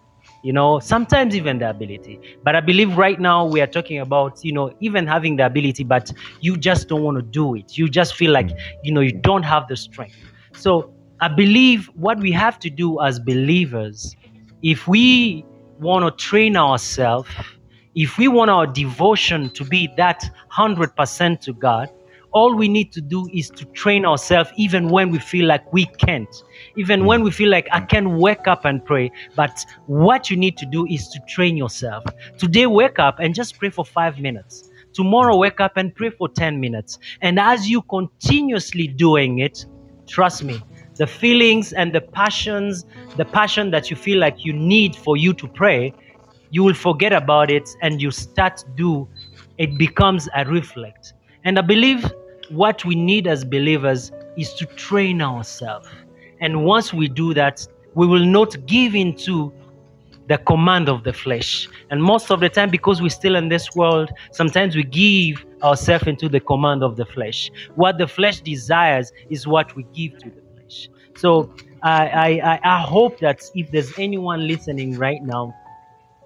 [0.44, 2.20] you know sometimes even the ability.
[2.44, 5.84] But i believe right now we are talking about you know even having the ability
[5.84, 7.76] but you just don't want to do it.
[7.78, 8.50] You just feel like
[8.82, 10.16] you know you don't have the strength.
[10.52, 14.16] So i believe what we have to do as believers
[14.62, 15.44] if we
[15.80, 17.28] want to train ourselves
[17.94, 21.88] if we want our devotion to be that 100% to god
[22.34, 25.86] all we need to do is to train ourselves even when we feel like we
[25.86, 26.42] can't.
[26.76, 29.10] Even when we feel like i can wake up and pray.
[29.36, 32.04] But what you need to do is to train yourself.
[32.36, 34.68] Today wake up and just pray for five minutes.
[34.92, 36.98] Tomorrow wake up and pray for 10 minutes.
[37.22, 39.64] And as you continuously doing it
[40.06, 40.60] trust me
[40.96, 42.84] the feelings and the passions
[43.16, 45.94] the passion that you feel like you need for you to pray
[46.50, 49.08] you will forget about it and you start do
[49.56, 51.14] it becomes a reflect.
[51.44, 52.04] And i believe
[52.50, 55.88] what we need as believers is to train ourselves.
[56.40, 59.52] And once we do that, we will not give into
[60.26, 61.68] the command of the flesh.
[61.90, 66.06] And most of the time, because we're still in this world, sometimes we give ourselves
[66.06, 67.50] into the command of the flesh.
[67.74, 70.88] What the flesh desires is what we give to the flesh.
[71.16, 75.54] So I, I, I hope that if there's anyone listening right now,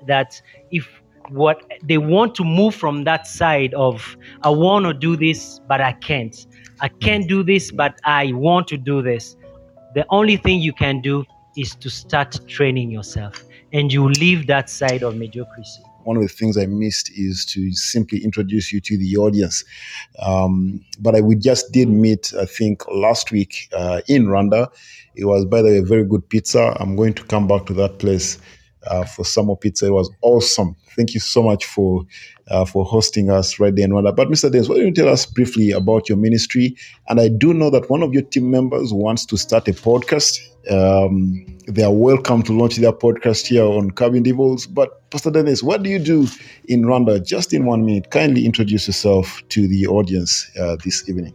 [0.07, 0.98] that if
[1.31, 5.81] what they want to move from that side of I want to do this but
[5.81, 6.47] I can't.
[6.81, 9.37] I can't do this but I want to do this.
[9.95, 11.25] The only thing you can do
[11.57, 15.83] is to start training yourself and you leave that side of mediocrity.
[16.05, 19.65] One of the things I missed is to simply introduce you to the audience.
[20.23, 24.69] Um, but I, we just did meet, I think, last week uh, in Rwanda.
[25.17, 26.75] It was, by the way, a very good pizza.
[26.81, 28.39] I'm going to come back to that place
[28.87, 29.87] uh, for Summer Pizza.
[29.87, 30.77] It was awesome.
[30.97, 32.05] Thank you so much for
[32.49, 34.15] uh, for hosting us right there in Rwanda.
[34.15, 34.51] But Mr.
[34.51, 36.77] Dennis, why don't you tell us briefly about your ministry?
[37.09, 40.41] And I do know that one of your team members wants to start a podcast.
[40.71, 44.67] Um, they are welcome to launch their podcast here on Cabin Devils.
[44.67, 46.27] But Pastor Dennis, what do you do
[46.67, 47.25] in Rwanda?
[47.25, 51.35] Just in one minute, kindly introduce yourself to the audience uh, this evening.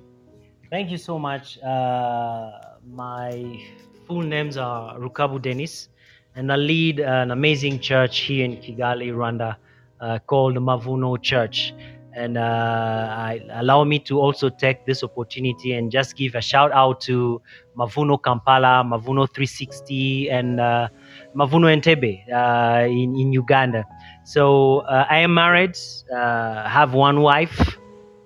[0.70, 1.62] Thank you so much.
[1.62, 2.52] Uh,
[2.92, 3.62] my
[4.08, 5.90] full names are Rukabu Dennis
[6.36, 9.56] and I lead an amazing church here in Kigali, Rwanda,
[10.02, 11.74] uh, called Mavuno Church.
[12.16, 16.72] And uh, I, allow me to also take this opportunity and just give a shout
[16.72, 17.42] out to
[17.76, 20.90] Mavuno Kampala, Mavuno 360, and uh,
[21.36, 23.84] Mavuno Entebbe uh, in, in Uganda.
[24.26, 25.78] So uh, I am married,
[26.16, 27.78] uh, have one wife,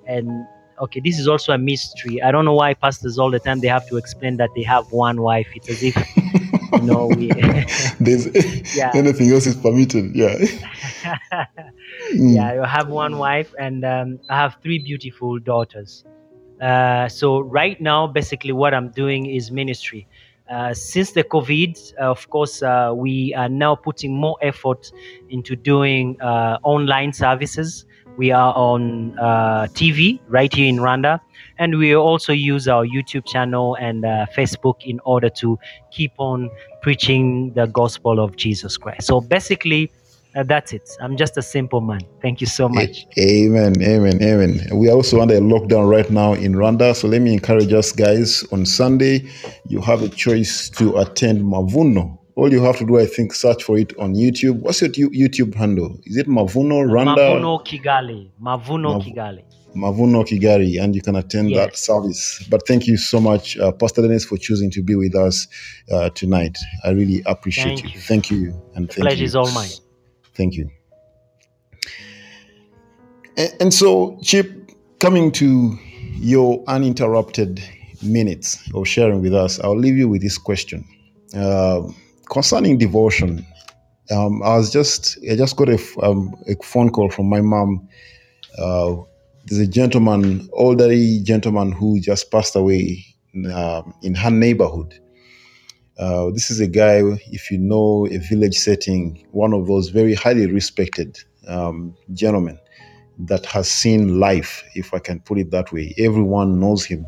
[0.06, 0.46] and
[0.82, 2.22] okay, this is also a mystery.
[2.22, 4.92] I don't know why pastors all the time they have to explain that they have
[4.92, 5.48] one wife.
[5.56, 5.96] It's as if
[6.82, 7.30] know we
[8.00, 8.28] There's
[8.76, 8.92] Yeah.
[8.96, 10.16] anything else is permitted.
[10.16, 10.38] Yeah.
[12.14, 16.04] yeah, I have one wife and um, I have three beautiful daughters.
[16.62, 20.08] Uh, so right now, basically, what I'm doing is ministry.
[20.50, 24.92] Uh, since the COVID, uh, of course, uh, we are now putting more effort
[25.30, 27.86] into doing uh, online services.
[28.18, 31.20] We are on uh, TV right here in Rwanda,
[31.60, 35.60] and we also use our YouTube channel and uh, Facebook in order to
[35.92, 36.50] keep on
[36.82, 39.08] preaching the gospel of Jesus Christ.
[39.08, 39.92] So basically,
[40.36, 40.88] uh, that's it.
[41.02, 42.02] I'm just a simple man.
[42.22, 43.08] Thank you so much.
[43.18, 44.70] Amen, amen, amen.
[44.74, 46.96] We are also under a lockdown right now in Rwanda.
[46.96, 48.44] So let me encourage us, guys.
[48.52, 49.28] On Sunday,
[49.68, 52.20] you have a choice to attend Mavuno.
[52.38, 54.60] All you have to do, I think, search for it on YouTube.
[54.60, 56.00] What's your YouTube handle?
[56.06, 57.16] Is it Mavuno Rwanda?
[57.18, 58.30] Mavuno Kigali.
[58.40, 59.44] Mavuno Mav- Kigali.
[59.76, 62.46] Mavuno Kigali, and you can attend that service.
[62.48, 65.48] But thank you so much, uh, Pastor Dennis, for choosing to be with us
[65.92, 66.60] uh, tonight.
[66.86, 67.90] I really appreciate you.
[67.90, 68.00] you.
[68.02, 69.26] Thank you, and The thank pleasure you.
[69.26, 69.72] is all mine.
[70.36, 70.70] Thank you.
[73.36, 75.76] And, and so, Chip, coming to
[76.20, 77.64] your uninterrupted
[78.04, 80.86] minutes of sharing with us, I'll leave you with this question
[81.36, 81.82] uh,
[82.30, 83.46] concerning devotion.
[84.12, 87.88] Um, I was just I just got a, um, a phone call from my mom.
[88.58, 88.96] Uh,
[89.46, 93.06] there's a gentleman, elderly gentleman, who just passed away
[93.54, 94.94] um in her neighborhood.
[96.00, 97.02] Uh, this is a guy,
[97.32, 101.18] if you know a village setting, one of those very highly respected
[101.48, 102.60] um, gentlemen
[103.20, 105.96] that has seen life, if I can put it that way.
[105.98, 107.06] Everyone knows him.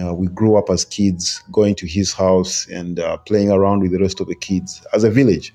[0.00, 3.92] Uh, we grew up as kids going to his house and uh, playing around with
[3.92, 5.52] the rest of the kids as a village.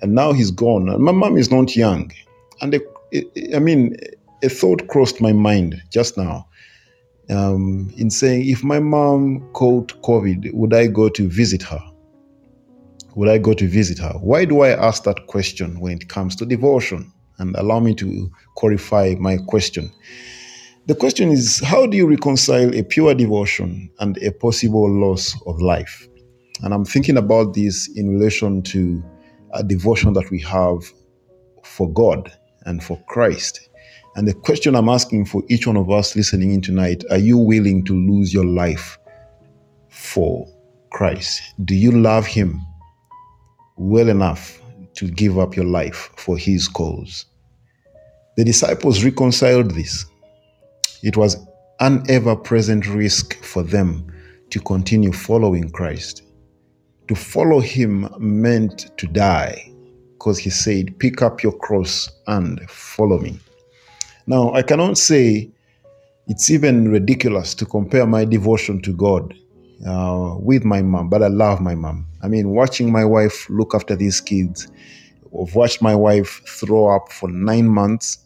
[0.00, 0.88] And now he's gone.
[0.88, 2.12] And my mom is not young.
[2.60, 2.80] And
[3.54, 3.96] I mean,
[4.42, 6.46] a thought crossed my mind just now.
[7.30, 11.80] um, in saying, if my mom caught COVID, would I go to visit her?
[13.16, 14.12] Would I go to visit her?
[14.20, 17.12] Why do I ask that question when it comes to devotion?
[17.38, 19.92] And allow me to clarify my question.
[20.88, 25.60] The question is how do you reconcile a pure devotion and a possible loss of
[25.60, 26.08] life?
[26.62, 29.04] And I'm thinking about this in relation to
[29.52, 30.78] a devotion that we have
[31.62, 32.32] for God
[32.64, 33.68] and for Christ.
[34.16, 37.36] And the question I'm asking for each one of us listening in tonight are you
[37.36, 38.96] willing to lose your life
[39.90, 40.48] for
[40.90, 41.42] Christ?
[41.66, 42.62] Do you love Him
[43.76, 44.62] well enough
[44.94, 47.26] to give up your life for His cause?
[48.38, 50.06] The disciples reconciled this.
[51.02, 51.36] It was
[51.80, 54.06] an ever present risk for them
[54.50, 56.22] to continue following Christ.
[57.08, 59.72] To follow Him meant to die
[60.12, 63.38] because He said, Pick up your cross and follow me.
[64.26, 65.50] Now, I cannot say
[66.26, 69.34] it's even ridiculous to compare my devotion to God
[69.86, 72.06] uh, with my mom, but I love my mom.
[72.22, 74.68] I mean, watching my wife look after these kids,
[75.26, 78.18] I've watched my wife throw up for nine months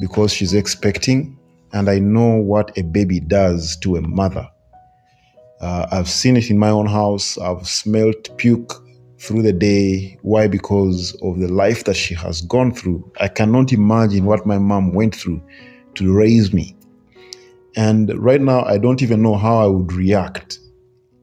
[0.00, 1.35] because she's expecting,
[1.76, 4.48] and I know what a baby does to a mother.
[5.60, 7.36] Uh, I've seen it in my own house.
[7.36, 8.72] I've smelt puke
[9.18, 10.18] through the day.
[10.22, 10.46] Why?
[10.46, 13.12] Because of the life that she has gone through.
[13.20, 15.42] I cannot imagine what my mom went through
[15.96, 16.74] to raise me.
[17.76, 20.58] And right now, I don't even know how I would react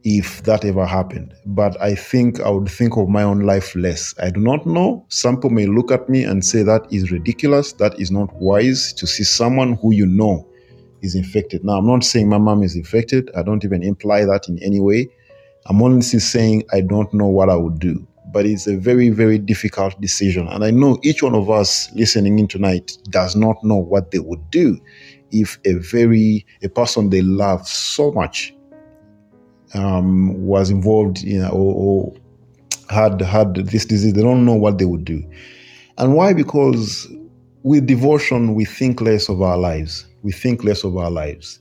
[0.04, 1.34] if that ever happened.
[1.46, 4.14] But I think I would think of my own life less.
[4.22, 5.06] I do not know.
[5.10, 7.74] Some people may look at me and say that is ridiculous.
[7.74, 10.48] That is not wise to see someone who you know
[11.02, 11.64] is infected.
[11.64, 13.32] Now, I'm not saying my mom is infected.
[13.36, 15.08] I don't even imply that in any way.
[15.68, 18.06] I'm only saying I don't know what I would do.
[18.34, 20.48] But it's a very, very difficult decision.
[20.48, 24.20] And I know each one of us listening in tonight does not know what they
[24.20, 24.80] would do
[25.32, 28.54] if a very, a person they love so much
[29.74, 32.14] um, was involved in or, or
[32.90, 34.14] had had this disease.
[34.14, 35.24] They don't know what they would do.
[35.98, 36.34] And why?
[36.34, 37.08] Because
[37.64, 40.06] with devotion, we think less of our lives.
[40.22, 41.60] We think less of our lives.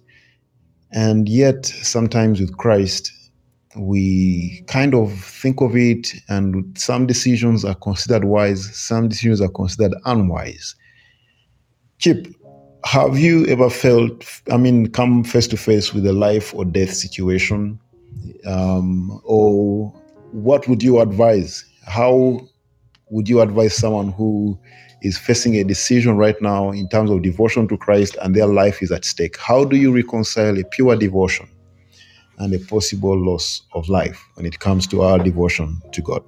[0.93, 3.13] And yet, sometimes with Christ,
[3.77, 9.49] we kind of think of it, and some decisions are considered wise, some decisions are
[9.49, 10.75] considered unwise.
[11.99, 12.27] Chip,
[12.85, 16.93] have you ever felt, I mean, come face to face with a life or death
[16.93, 17.79] situation?
[18.47, 19.91] Um, or
[20.33, 21.65] what would you advise?
[21.87, 22.41] How
[23.11, 24.59] would you advise someone who
[25.03, 28.83] is facing a decision right now in terms of devotion to Christ and their life
[28.83, 29.37] is at stake?
[29.37, 31.49] How do you reconcile a pure devotion
[32.39, 36.25] and a possible loss of life when it comes to our devotion to God?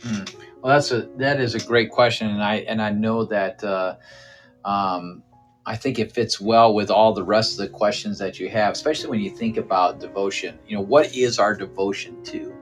[0.00, 0.34] Mm.
[0.62, 3.96] Well, that's a that is a great question, and I and I know that uh,
[4.64, 5.22] um,
[5.68, 8.72] I think it fits well with all the rest of the questions that you have,
[8.72, 10.58] especially when you think about devotion.
[10.66, 12.56] You know, what is our devotion to?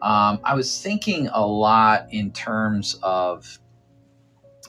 [0.00, 3.58] Um, I was thinking a lot in terms of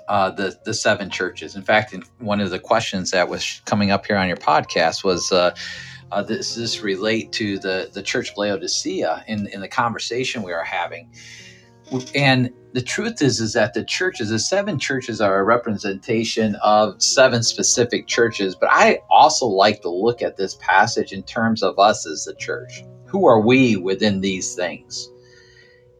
[0.07, 1.55] uh, the the seven churches.
[1.55, 5.03] In fact, in one of the questions that was coming up here on your podcast
[5.03, 5.32] was.
[5.32, 5.55] Uh,
[6.09, 10.53] uh, does this relate to the, the church of Laodicea in, in the conversation we
[10.53, 11.11] are having?
[12.15, 17.01] And the truth is, is that the churches, the seven churches are a representation of
[17.01, 18.53] seven specific churches.
[18.53, 22.36] But I also like to look at this passage in terms of us as the
[22.36, 22.84] church.
[23.05, 25.09] Who are we within these things?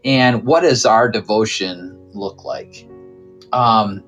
[0.06, 2.88] And what does our devotion look like?
[3.54, 4.04] Um,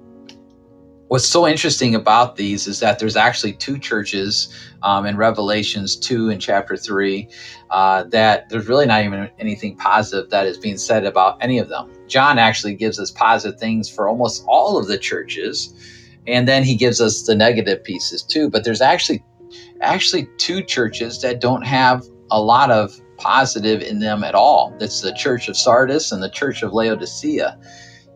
[1.09, 6.29] what's so interesting about these is that there's actually two churches um, in Revelations 2
[6.29, 7.27] and chapter 3
[7.71, 11.67] uh, that there's really not even anything positive that is being said about any of
[11.67, 11.91] them.
[12.07, 15.73] John actually gives us positive things for almost all of the churches,
[16.27, 18.49] and then he gives us the negative pieces too.
[18.49, 19.23] But there's actually
[19.81, 24.75] actually two churches that don't have a lot of positive in them at all.
[24.79, 27.57] That's the Church of Sardis and the Church of Laodicea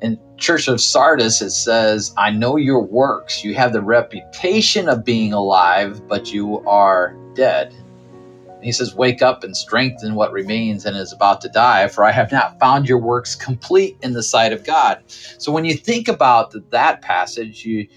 [0.04, 3.44] in Church of Sardis, it says, I know your works.
[3.44, 7.74] You have the reputation of being alive, but you are dead.
[7.74, 12.04] And he says, Wake up and strengthen what remains and is about to die, for
[12.04, 15.02] I have not found your works complete in the sight of God.
[15.08, 17.88] So when you think about that passage, you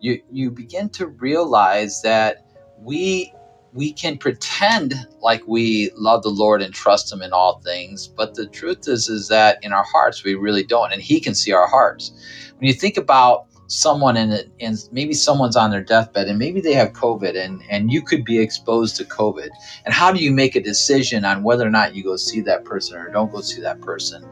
[0.00, 2.44] you you begin to realize that
[2.78, 3.32] we
[3.74, 8.34] we can pretend like we love the Lord and trust Him in all things, but
[8.34, 11.52] the truth is, is that in our hearts we really don't, and He can see
[11.52, 12.12] our hearts.
[12.56, 16.74] When you think about someone and and maybe someone's on their deathbed and maybe they
[16.74, 19.48] have COVID and and you could be exposed to COVID,
[19.84, 22.64] and how do you make a decision on whether or not you go see that
[22.64, 24.24] person or don't go see that person?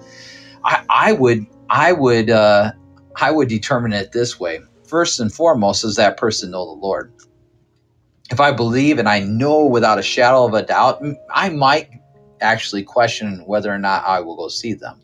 [0.65, 2.73] I, I would I would uh,
[3.17, 4.61] I would determine it this way.
[4.87, 7.13] First and foremost, does that person know the Lord?
[8.33, 11.05] If I believe and I know without a shadow of a doubt,
[11.35, 11.91] I might
[12.41, 15.01] actually question whether or not I will go see them,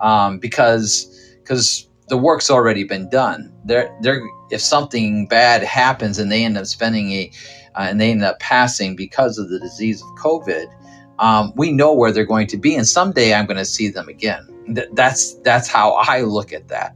[0.00, 1.06] um, because
[1.38, 3.52] because the work's already been done.
[3.64, 7.30] They're, they're, if something bad happens and they end up spending a
[7.76, 10.66] uh, and they end up passing because of the disease of COVID,
[11.18, 14.08] um, we know where they're going to be, and someday I'm going to see them
[14.08, 14.46] again.
[14.74, 16.94] Th- that's that's how I look at that.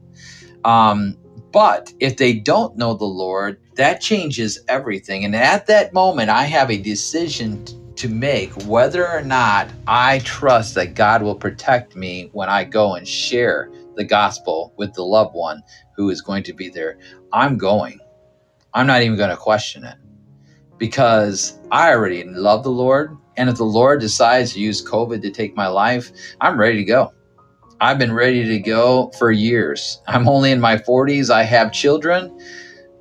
[0.65, 1.17] Um,
[1.55, 5.25] but if they don't know the Lord, that changes everything.
[5.25, 10.75] And at that moment, I have a decision to make whether or not I trust
[10.75, 15.37] that God will protect me when I go and share the gospel with the loved
[15.37, 15.63] one
[15.95, 16.99] who is going to be there.
[17.33, 18.01] I'm going.
[18.75, 19.97] I'm not even going to question it
[20.79, 23.17] because I already love the Lord.
[23.37, 26.85] And if the Lord decides to use COVID to take my life, I'm ready to
[26.85, 27.13] go.
[27.81, 30.01] I've been ready to go for years.
[30.07, 31.31] I'm only in my 40s.
[31.31, 32.37] I have children,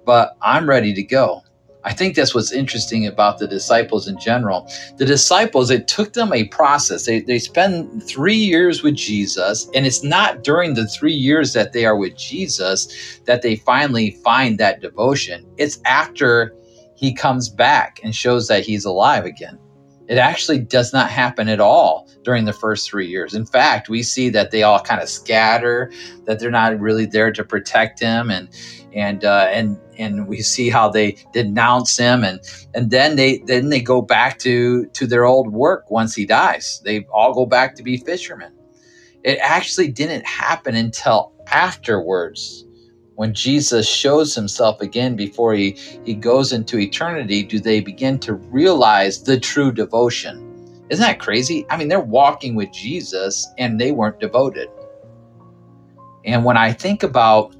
[0.05, 1.43] but I'm ready to go.
[1.85, 4.71] I think that's what's interesting about the disciples in general.
[4.97, 7.05] The disciples, it took them a process.
[7.05, 11.73] They, they spend three years with Jesus, and it's not during the three years that
[11.73, 15.45] they are with Jesus that they finally find that devotion.
[15.57, 16.55] It's after
[16.95, 19.59] he comes back and shows that he's alive again.
[20.07, 23.33] It actually does not happen at all during the first three years.
[23.33, 25.91] In fact, we see that they all kind of scatter,
[26.25, 28.49] that they're not really there to protect him, and
[28.93, 32.41] and uh, and and we see how they denounce him, and
[32.73, 36.81] and then they then they go back to to their old work once he dies.
[36.83, 38.51] They all go back to be fishermen.
[39.23, 42.65] It actually didn't happen until afterwards
[43.15, 45.71] when Jesus shows himself again before he,
[46.03, 50.49] he goes into eternity, do they begin to realize the true devotion?
[50.89, 51.65] Isn't that crazy?
[51.69, 54.69] I mean, they're walking with Jesus and they weren't devoted.
[56.25, 57.55] And when I think about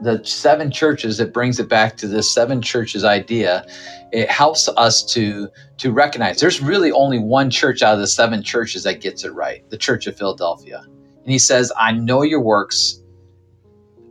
[0.00, 3.64] the seven churches, it brings it back to the seven churches idea.
[4.12, 5.48] It helps us to
[5.78, 9.30] to recognize there's really only one church out of the seven churches that gets it
[9.32, 10.82] right, the Church of Philadelphia.
[10.84, 13.02] And he says, I know your works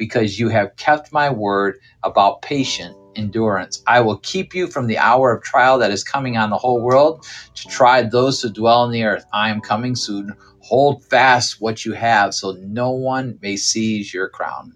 [0.00, 3.82] because you have kept my word about patient endurance.
[3.86, 6.80] I will keep you from the hour of trial that is coming on the whole
[6.80, 9.26] world to try those who dwell on the earth.
[9.34, 10.34] I am coming soon.
[10.60, 14.72] Hold fast what you have so no one may seize your crown.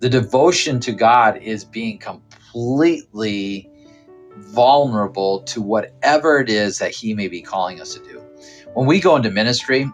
[0.00, 3.70] The devotion to God is being completely
[4.38, 8.20] vulnerable to whatever it is that He may be calling us to do.
[8.74, 9.88] When we go into ministry,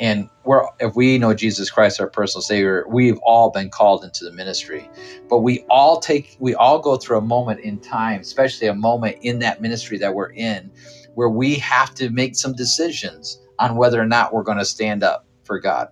[0.00, 4.24] and we're if we know jesus christ our personal savior we've all been called into
[4.24, 4.90] the ministry.
[5.28, 9.18] But we all take we all go through a moment in time especially a moment
[9.22, 10.70] in that ministry that we're in
[11.14, 15.02] where we have to make some decisions on whether or not we're going to stand
[15.02, 15.88] up for god.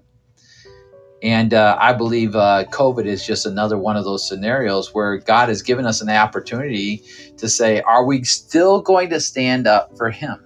[1.23, 5.49] And uh, i believe uh, covid is just another one of those scenarios where god
[5.49, 7.03] has given us an opportunity
[7.39, 10.46] to say are we still going to stand up for him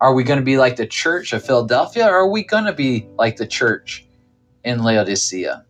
[0.00, 2.72] are we going to be like the church of Philadelphia or are we going to
[2.72, 4.06] be like the church
[4.64, 5.64] in Laodicea?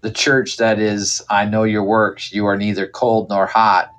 [0.00, 3.90] The church that is, I know your works, you are neither cold nor hot.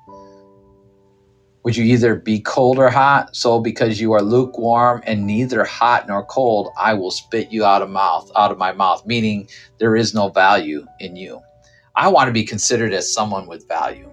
[1.64, 3.38] Would you either be cold or hot?
[3.38, 7.82] So because you are lukewarm and neither hot nor cold, I will spit you out
[7.82, 9.48] of mouth, out of my mouth, meaning
[9.78, 11.40] there is no value in you.
[11.96, 14.10] I want to be considered as someone with value.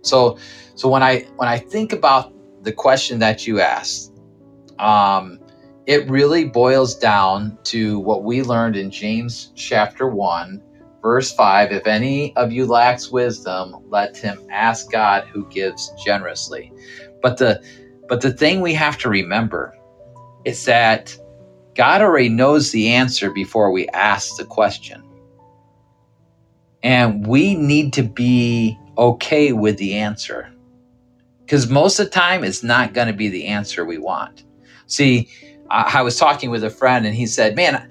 [0.00, 0.38] So
[0.76, 2.32] so when I when I think about
[2.62, 4.09] the question that you asked,
[4.80, 5.38] um,
[5.86, 10.62] it really boils down to what we learned in James chapter 1,
[11.02, 16.72] verse 5 If any of you lacks wisdom, let him ask God who gives generously.
[17.22, 17.62] But the
[18.08, 19.76] but the thing we have to remember
[20.44, 21.16] is that
[21.74, 25.02] God already knows the answer before we ask the question.
[26.82, 30.52] And we need to be okay with the answer.
[31.44, 34.44] Because most of the time, it's not going to be the answer we want.
[34.90, 35.28] See,
[35.70, 37.88] I, I was talking with a friend and he said, Man,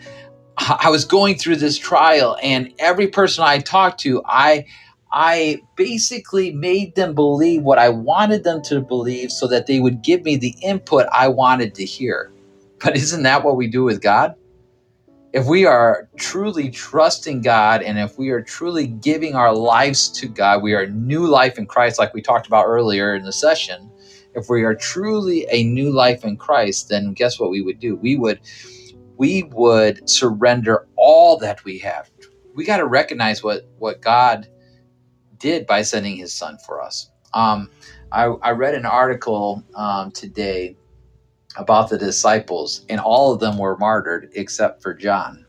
[0.58, 4.66] I was going through this trial and every person I talked to, I
[5.12, 10.04] I basically made them believe what I wanted them to believe so that they would
[10.04, 12.32] give me the input I wanted to hear.
[12.84, 14.36] But isn't that what we do with God?
[15.34, 20.28] If we are truly trusting God and if we are truly giving our lives to
[20.28, 23.89] God, we are new life in Christ, like we talked about earlier in the session
[24.40, 27.96] if we are truly a new life in Christ, then guess what we would do?
[27.96, 28.40] We would
[29.18, 32.10] we would surrender all that we have.
[32.56, 34.48] We got to recognize what what God
[35.38, 37.12] did by sending His Son for us.
[37.34, 37.70] Um,
[38.12, 40.76] I, I, read an article um, today
[41.58, 45.46] about the disciples, and all of them were martyred except for John.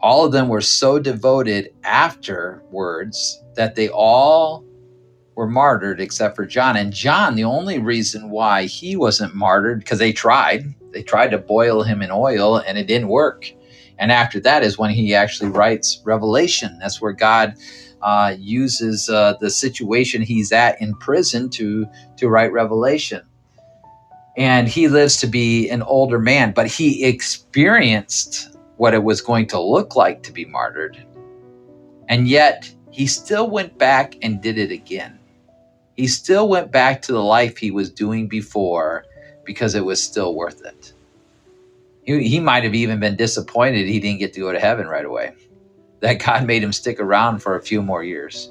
[0.00, 4.64] All of them were so devoted afterwards that they all
[5.42, 6.76] were martyred except for John.
[6.76, 11.38] And John, the only reason why he wasn't martyred, because they tried, they tried to
[11.38, 13.52] boil him in oil and it didn't work.
[13.98, 16.78] And after that is when he actually writes Revelation.
[16.78, 17.54] That's where God
[18.02, 21.86] uh, uses uh, the situation he's at in prison to
[22.18, 23.22] to write Revelation.
[24.36, 29.48] And he lives to be an older man, but he experienced what it was going
[29.48, 31.04] to look like to be martyred.
[32.08, 35.18] And yet he still went back and did it again.
[35.96, 39.04] He still went back to the life he was doing before
[39.44, 40.92] because it was still worth it.
[42.04, 45.04] He, he might have even been disappointed he didn't get to go to heaven right
[45.04, 45.34] away,
[46.00, 48.50] that God made him stick around for a few more years.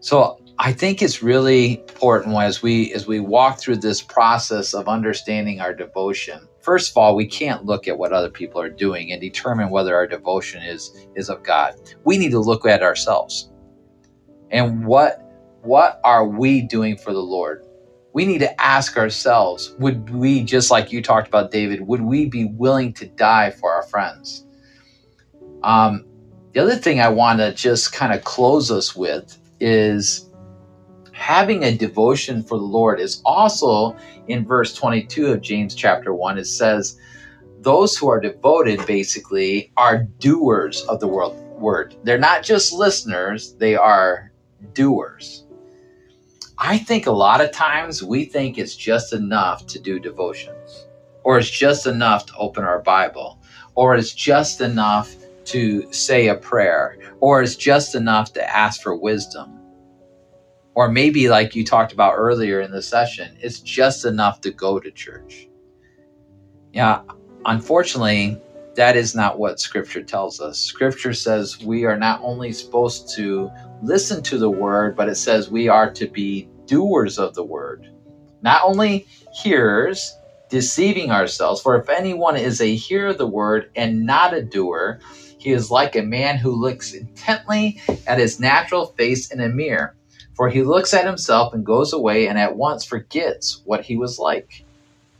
[0.00, 4.86] So I think it's really important as we as we walk through this process of
[4.86, 6.46] understanding our devotion.
[6.60, 9.94] First of all, we can't look at what other people are doing and determine whether
[9.94, 11.74] our devotion is is of God.
[12.04, 13.50] We need to look at ourselves.
[14.50, 15.23] And what
[15.64, 17.64] what are we doing for the Lord?
[18.12, 22.26] We need to ask ourselves, would we just like you talked about David, would we
[22.26, 24.46] be willing to die for our friends?
[25.62, 26.04] Um,
[26.52, 30.30] the other thing I want to just kind of close us with is
[31.12, 33.96] having a devotion for the Lord is also
[34.28, 36.38] in verse 22 of James chapter 1.
[36.38, 36.98] It says,
[37.60, 41.96] Those who are devoted basically are doers of the word.
[42.04, 44.30] They're not just listeners, they are
[44.74, 45.43] doers.
[46.58, 50.86] I think a lot of times we think it's just enough to do devotions,
[51.24, 53.40] or it's just enough to open our Bible,
[53.74, 55.14] or it's just enough
[55.46, 59.60] to say a prayer, or it's just enough to ask for wisdom
[60.74, 64.80] or maybe, like you talked about earlier in the session, it's just enough to go
[64.80, 65.48] to church.
[66.72, 67.02] Yeah,
[67.46, 68.40] unfortunately,
[68.74, 70.58] that is not what Scripture tells us.
[70.58, 73.50] Scripture says we are not only supposed to
[73.82, 77.90] listen to the word, but it says we are to be doers of the word.
[78.42, 79.06] Not only
[79.42, 80.16] hearers,
[80.48, 85.00] deceiving ourselves, for if anyone is a hearer of the word and not a doer,
[85.38, 89.96] he is like a man who looks intently at his natural face in a mirror.
[90.36, 94.18] For he looks at himself and goes away and at once forgets what he was
[94.18, 94.64] like.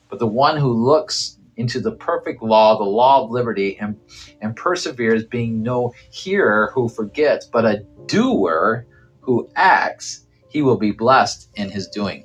[0.09, 3.99] But the one who looks into the perfect law, the law of liberty, and,
[4.41, 8.87] and perseveres, being no hearer who forgets, but a doer
[9.21, 12.25] who acts, he will be blessed in his doing.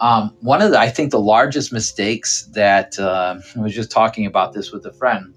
[0.00, 4.26] Um, one of the, I think, the largest mistakes that uh, I was just talking
[4.26, 5.34] about this with a friend.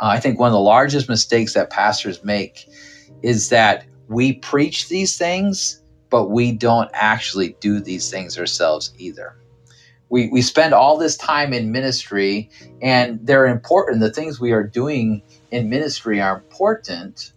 [0.00, 2.68] Uh, I think one of the largest mistakes that pastors make
[3.22, 9.36] is that we preach these things, but we don't actually do these things ourselves either.
[10.10, 12.50] We, we spend all this time in ministry
[12.80, 14.00] and they're important.
[14.00, 17.32] The things we are doing in ministry are important,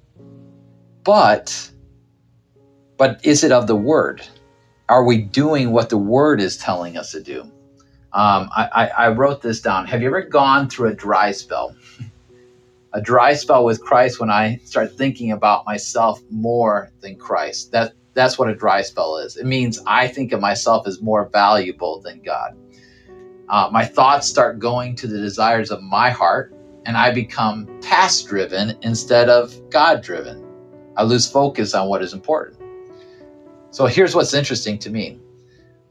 [1.03, 1.71] but
[2.97, 4.21] but is it of the word?
[4.87, 7.41] Are we doing what the word is telling us to do?
[8.13, 9.87] Um, I, I, I wrote this down.
[9.87, 11.75] Have you ever gone through a dry spell?
[12.93, 17.71] a dry spell with Christ when I start thinking about myself more than Christ.
[17.71, 19.37] That that's what a dry spell is.
[19.37, 22.57] It means I think of myself as more valuable than God.
[23.51, 26.53] Uh, my thoughts start going to the desires of my heart,
[26.85, 30.41] and I become task driven instead of God driven.
[30.95, 32.57] I lose focus on what is important.
[33.71, 35.19] So here's what's interesting to me.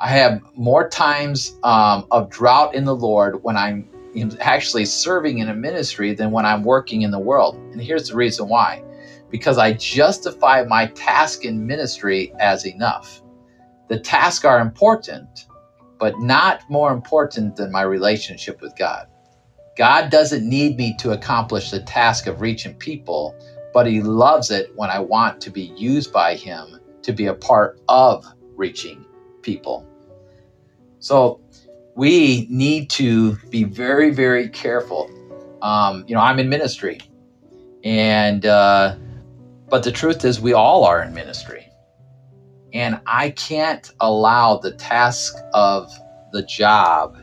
[0.01, 3.91] I have more times um, of drought in the Lord when I'm
[4.41, 7.57] actually serving in a ministry than when I'm working in the world.
[7.73, 8.83] And here's the reason why
[9.29, 13.23] because I justify my task in ministry as enough.
[13.89, 15.47] The tasks are important,
[16.01, 19.07] but not more important than my relationship with God.
[19.77, 23.37] God doesn't need me to accomplish the task of reaching people,
[23.73, 27.35] but He loves it when I want to be used by Him to be a
[27.35, 28.27] part of
[28.57, 29.05] reaching
[29.43, 29.87] people.
[30.99, 31.41] So
[31.95, 35.11] we need to be very, very careful.
[35.63, 37.01] Um, you know, I'm in ministry,
[37.85, 38.97] and uh,
[39.69, 41.70] but the truth is, we all are in ministry,
[42.73, 45.91] and I can't allow the task of
[46.33, 47.19] the job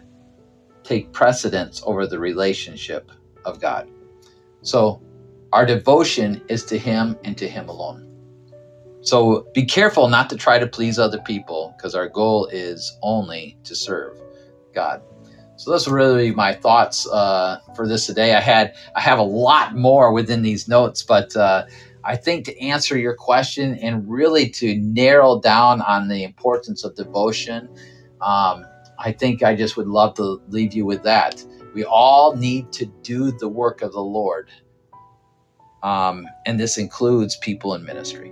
[0.84, 3.12] take precedence over the relationship
[3.46, 3.90] of God.
[4.62, 5.02] So,
[5.54, 8.08] our devotion is to Him and to Him alone.
[9.02, 13.58] So be careful not to try to please other people because our goal is only
[13.64, 14.18] to serve
[14.74, 15.02] God.
[15.56, 18.36] So those really my thoughts uh, for this today.
[18.36, 21.66] I had I have a lot more within these notes, but uh,
[22.08, 26.96] I think to answer your question and really to narrow down on the importance of
[26.96, 27.68] devotion,
[28.22, 28.66] um,
[28.98, 31.44] I think I just would love to leave you with that.
[31.76, 34.50] We all need to do the work of the Lord,
[35.84, 38.32] um, and this includes people in ministry.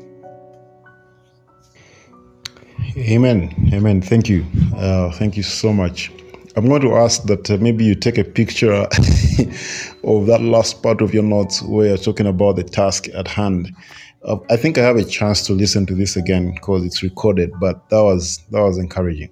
[2.98, 3.54] Amen.
[3.74, 4.02] Amen.
[4.02, 4.46] Thank you.
[4.74, 6.14] Uh, thank you so much.
[6.58, 8.72] I'm going to ask that uh, maybe you take a picture
[10.06, 13.76] of that last part of your notes where you're talking about the task at hand.
[14.24, 17.52] Uh, I think I have a chance to listen to this again because it's recorded,
[17.60, 19.32] but that was that was encouraging.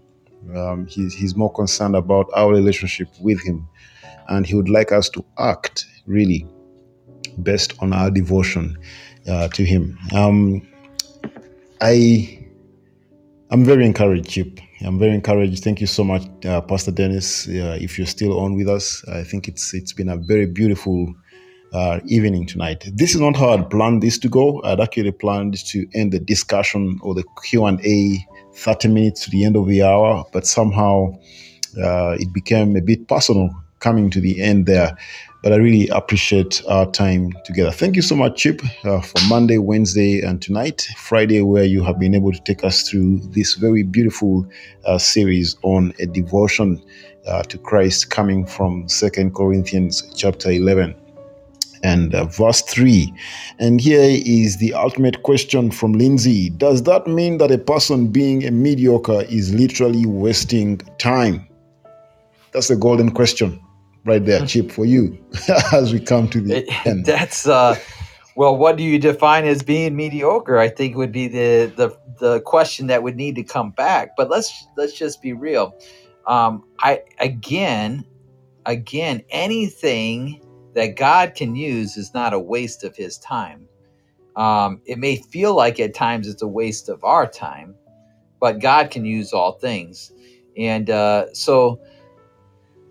[0.54, 3.70] Um, he's, he's more concerned about our relationship with him,
[4.28, 6.46] and he would like us to act really
[7.42, 8.78] based on our devotion
[9.30, 9.98] uh, to him.
[10.14, 10.68] Um,
[11.80, 12.46] I
[13.50, 14.60] I'm very encouraged, Chip.
[14.86, 15.64] I'm very encouraged.
[15.64, 17.48] Thank you so much, uh, Pastor Dennis.
[17.48, 21.14] Uh, if you're still on with us, I think it's it's been a very beautiful
[21.72, 22.84] uh, evening tonight.
[22.94, 24.62] This is not how I'd planned this to go.
[24.64, 28.20] I'd actually planned to end the discussion or the Q and A
[28.56, 31.14] 30 minutes to the end of the hour, but somehow
[31.82, 33.50] uh, it became a bit personal
[33.84, 34.98] coming to the end there
[35.44, 37.70] but I really appreciate our time together.
[37.70, 42.00] Thank you so much, Chip, uh, for Monday, Wednesday, and tonight, Friday, where you have
[42.00, 44.48] been able to take us through this very beautiful
[44.86, 46.82] uh, series on a devotion
[47.28, 50.96] uh, to Christ coming from Second Corinthians chapter 11
[51.84, 53.14] and uh, verse 3.
[53.60, 58.46] And here is the ultimate question from Lindsay Does that mean that a person being
[58.46, 61.46] a mediocre is literally wasting time?
[62.54, 63.60] That's a golden question
[64.06, 65.18] right there, Chip, for you
[65.72, 67.06] as we come to the end.
[67.06, 67.78] That's uh,
[68.36, 70.58] well, what do you define as being mediocre?
[70.58, 74.16] I think would be the the the question that would need to come back.
[74.18, 75.76] But let's let's just be real.
[76.28, 78.06] Um, I again,
[78.66, 80.42] again, anything
[80.74, 83.68] that God can use is not a waste of His time.
[84.36, 87.76] Um, it may feel like at times it's a waste of our time,
[88.40, 90.12] but God can use all things,
[90.58, 91.80] and uh, so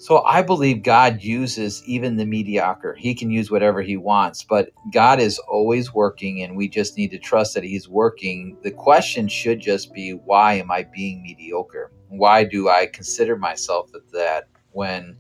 [0.03, 2.93] so I believe God uses even the mediocre.
[2.95, 7.13] He can use whatever he wants, but God is always working and we just need
[7.13, 8.57] to trust that he's working.
[8.65, 11.93] The question should just be why am I being mediocre?
[12.09, 15.17] Why do I consider myself that when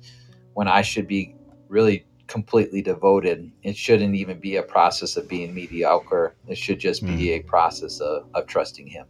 [0.54, 1.36] when I should be
[1.68, 3.52] really completely devoted?
[3.62, 6.34] It shouldn't even be a process of being mediocre.
[6.48, 7.38] It should just be mm.
[7.38, 9.06] a process of, of trusting him.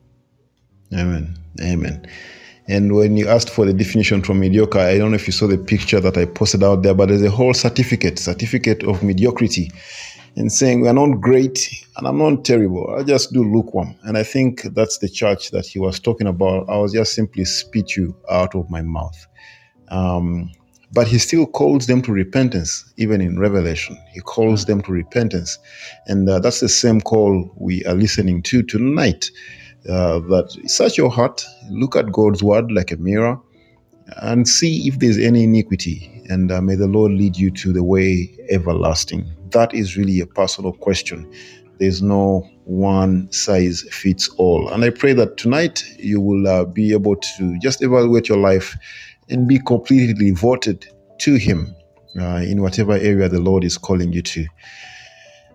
[0.93, 1.39] Amen.
[1.63, 2.07] Amen.
[2.69, 5.47] And when you asked for the definition from mediocre, I don't know if you saw
[5.49, 9.73] the picture that I posted out there, but there's a whole certificate, certificate of mediocrity,
[10.37, 12.95] and saying we are not great and I'm not terrible.
[12.97, 13.95] I just do lukewarm.
[14.05, 16.69] And I think that's the church that he was talking about.
[16.69, 19.27] I was just simply spit you out of my mouth.
[19.89, 20.51] Um,
[20.95, 23.99] but he still calls them to repentance, even in Revelation.
[24.13, 25.59] He calls them to repentance.
[26.07, 29.31] And uh, that's the same call we are listening to tonight
[29.89, 33.39] uh, that search your heart, look at God's word like a mirror,
[34.21, 36.23] and see if there's any iniquity.
[36.29, 39.27] And uh, may the Lord lead you to the way everlasting.
[39.51, 41.31] That is really a personal question.
[41.79, 44.69] There's no one size fits all.
[44.69, 48.77] And I pray that tonight you will uh, be able to just evaluate your life
[49.29, 50.87] and be completely devoted
[51.19, 51.75] to Him
[52.21, 54.47] uh, in whatever area the Lord is calling you to.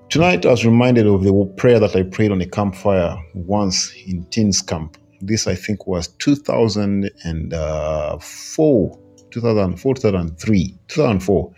[0.10, 4.24] Tonight, I was reminded of the prayer that I prayed on a campfire once in
[4.28, 4.96] teens camp.
[5.20, 9.00] This, I think, was 2004,
[9.32, 11.54] 2004, 2003, 2004,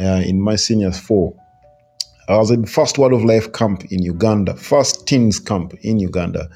[0.00, 1.34] uh, in my seniors four.
[2.28, 6.50] I was in First Word of Life camp in Uganda, first teens camp in Uganda.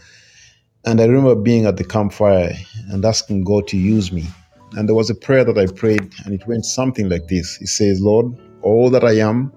[0.84, 2.52] And I remember being at the campfire
[2.90, 4.26] and asking God to use me.
[4.72, 7.68] And there was a prayer that I prayed, and it went something like this It
[7.68, 9.50] says, Lord, all that I am,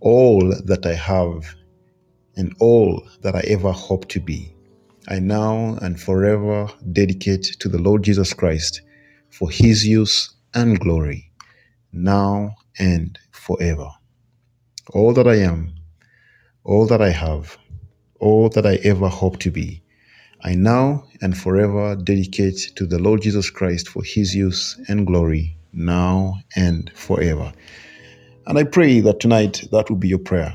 [0.00, 1.54] all that I have
[2.36, 4.54] and all that I ever hope to be,
[5.08, 8.82] I now and forever dedicate to the Lord Jesus Christ
[9.30, 11.30] for his use and glory,
[11.92, 13.88] now and forever.
[14.92, 15.74] All that I am,
[16.64, 17.58] all that I have,
[18.20, 19.82] all that I ever hope to be,
[20.42, 25.58] I now and forever dedicate to the Lord Jesus Christ for his use and glory,
[25.72, 27.52] now and forever.
[28.50, 30.52] And I pray that tonight that will be your prayer.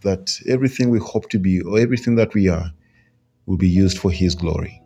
[0.00, 2.72] That everything we hope to be or everything that we are
[3.44, 4.80] will be used for His glory.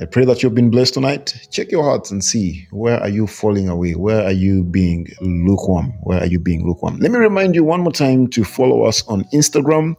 [0.00, 1.34] I pray that you've been blessed tonight.
[1.50, 3.96] Check your hearts and see where are you falling away?
[3.96, 5.88] Where are you being lukewarm?
[6.04, 6.98] Where are you being lukewarm?
[6.98, 9.96] Let me remind you one more time to follow us on Instagram.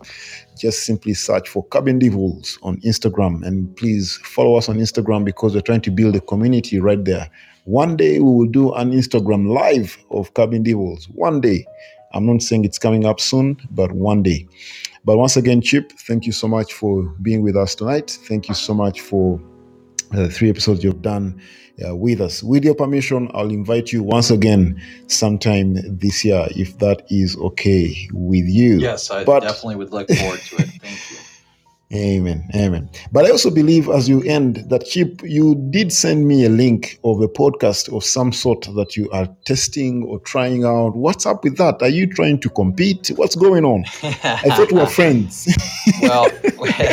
[0.57, 5.53] Just simply search for Cabin Devils on Instagram and please follow us on Instagram because
[5.53, 7.29] we're trying to build a community right there.
[7.65, 11.07] One day we will do an Instagram live of Cabin Devils.
[11.09, 11.65] One day.
[12.13, 14.47] I'm not saying it's coming up soon, but one day.
[15.03, 18.17] But once again, Chip, thank you so much for being with us tonight.
[18.27, 19.41] Thank you so much for
[20.11, 21.41] the three episodes you've done
[21.85, 22.43] uh, with us.
[22.43, 28.07] With your permission, I'll invite you once again sometime this year, if that is okay
[28.13, 28.77] with you.
[28.77, 30.69] Yes, I but, definitely would look forward to it.
[30.81, 31.17] Thank you.
[31.93, 32.49] Amen.
[32.55, 32.89] Amen.
[33.11, 36.99] But I also believe as you end that Chip, you did send me a link
[37.03, 40.95] of a podcast of some sort that you are testing or trying out.
[40.95, 41.81] What's up with that?
[41.83, 43.11] Are you trying to compete?
[43.15, 43.85] What's going on?
[44.01, 45.47] I thought we were friends.
[46.01, 46.27] well,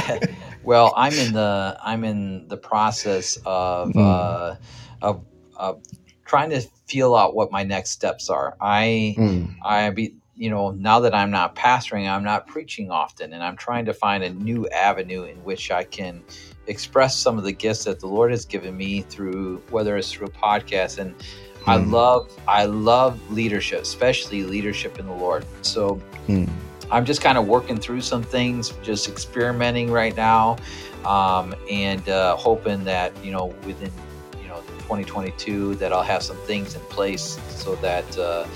[0.65, 4.01] well, I'm in the I'm in the process of mm.
[4.01, 4.57] uh,
[5.01, 5.25] of,
[5.57, 5.83] of
[6.27, 8.55] trying to feel out what my next steps are.
[8.61, 9.55] I mm.
[9.65, 13.59] I be you know now that I'm not pastoring, I'm not preaching often, and I'm
[13.59, 16.23] trying to find a new avenue in which I can
[16.67, 20.29] express some of the gifts that the Lord has given me through whether it's through
[20.29, 21.15] a podcast and.
[21.61, 21.67] Mm.
[21.67, 25.45] I love I love leadership, especially leadership in the Lord.
[25.61, 26.49] So mm.
[26.91, 30.57] I'm just kind of working through some things, just experimenting right now,
[31.05, 33.93] um, and uh, hoping that you know within
[34.41, 38.47] you know 2022 that I'll have some things in place so that uh,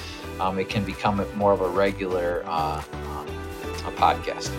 [0.40, 3.26] um, it can become more of a regular uh, um,
[3.86, 4.50] a podcast.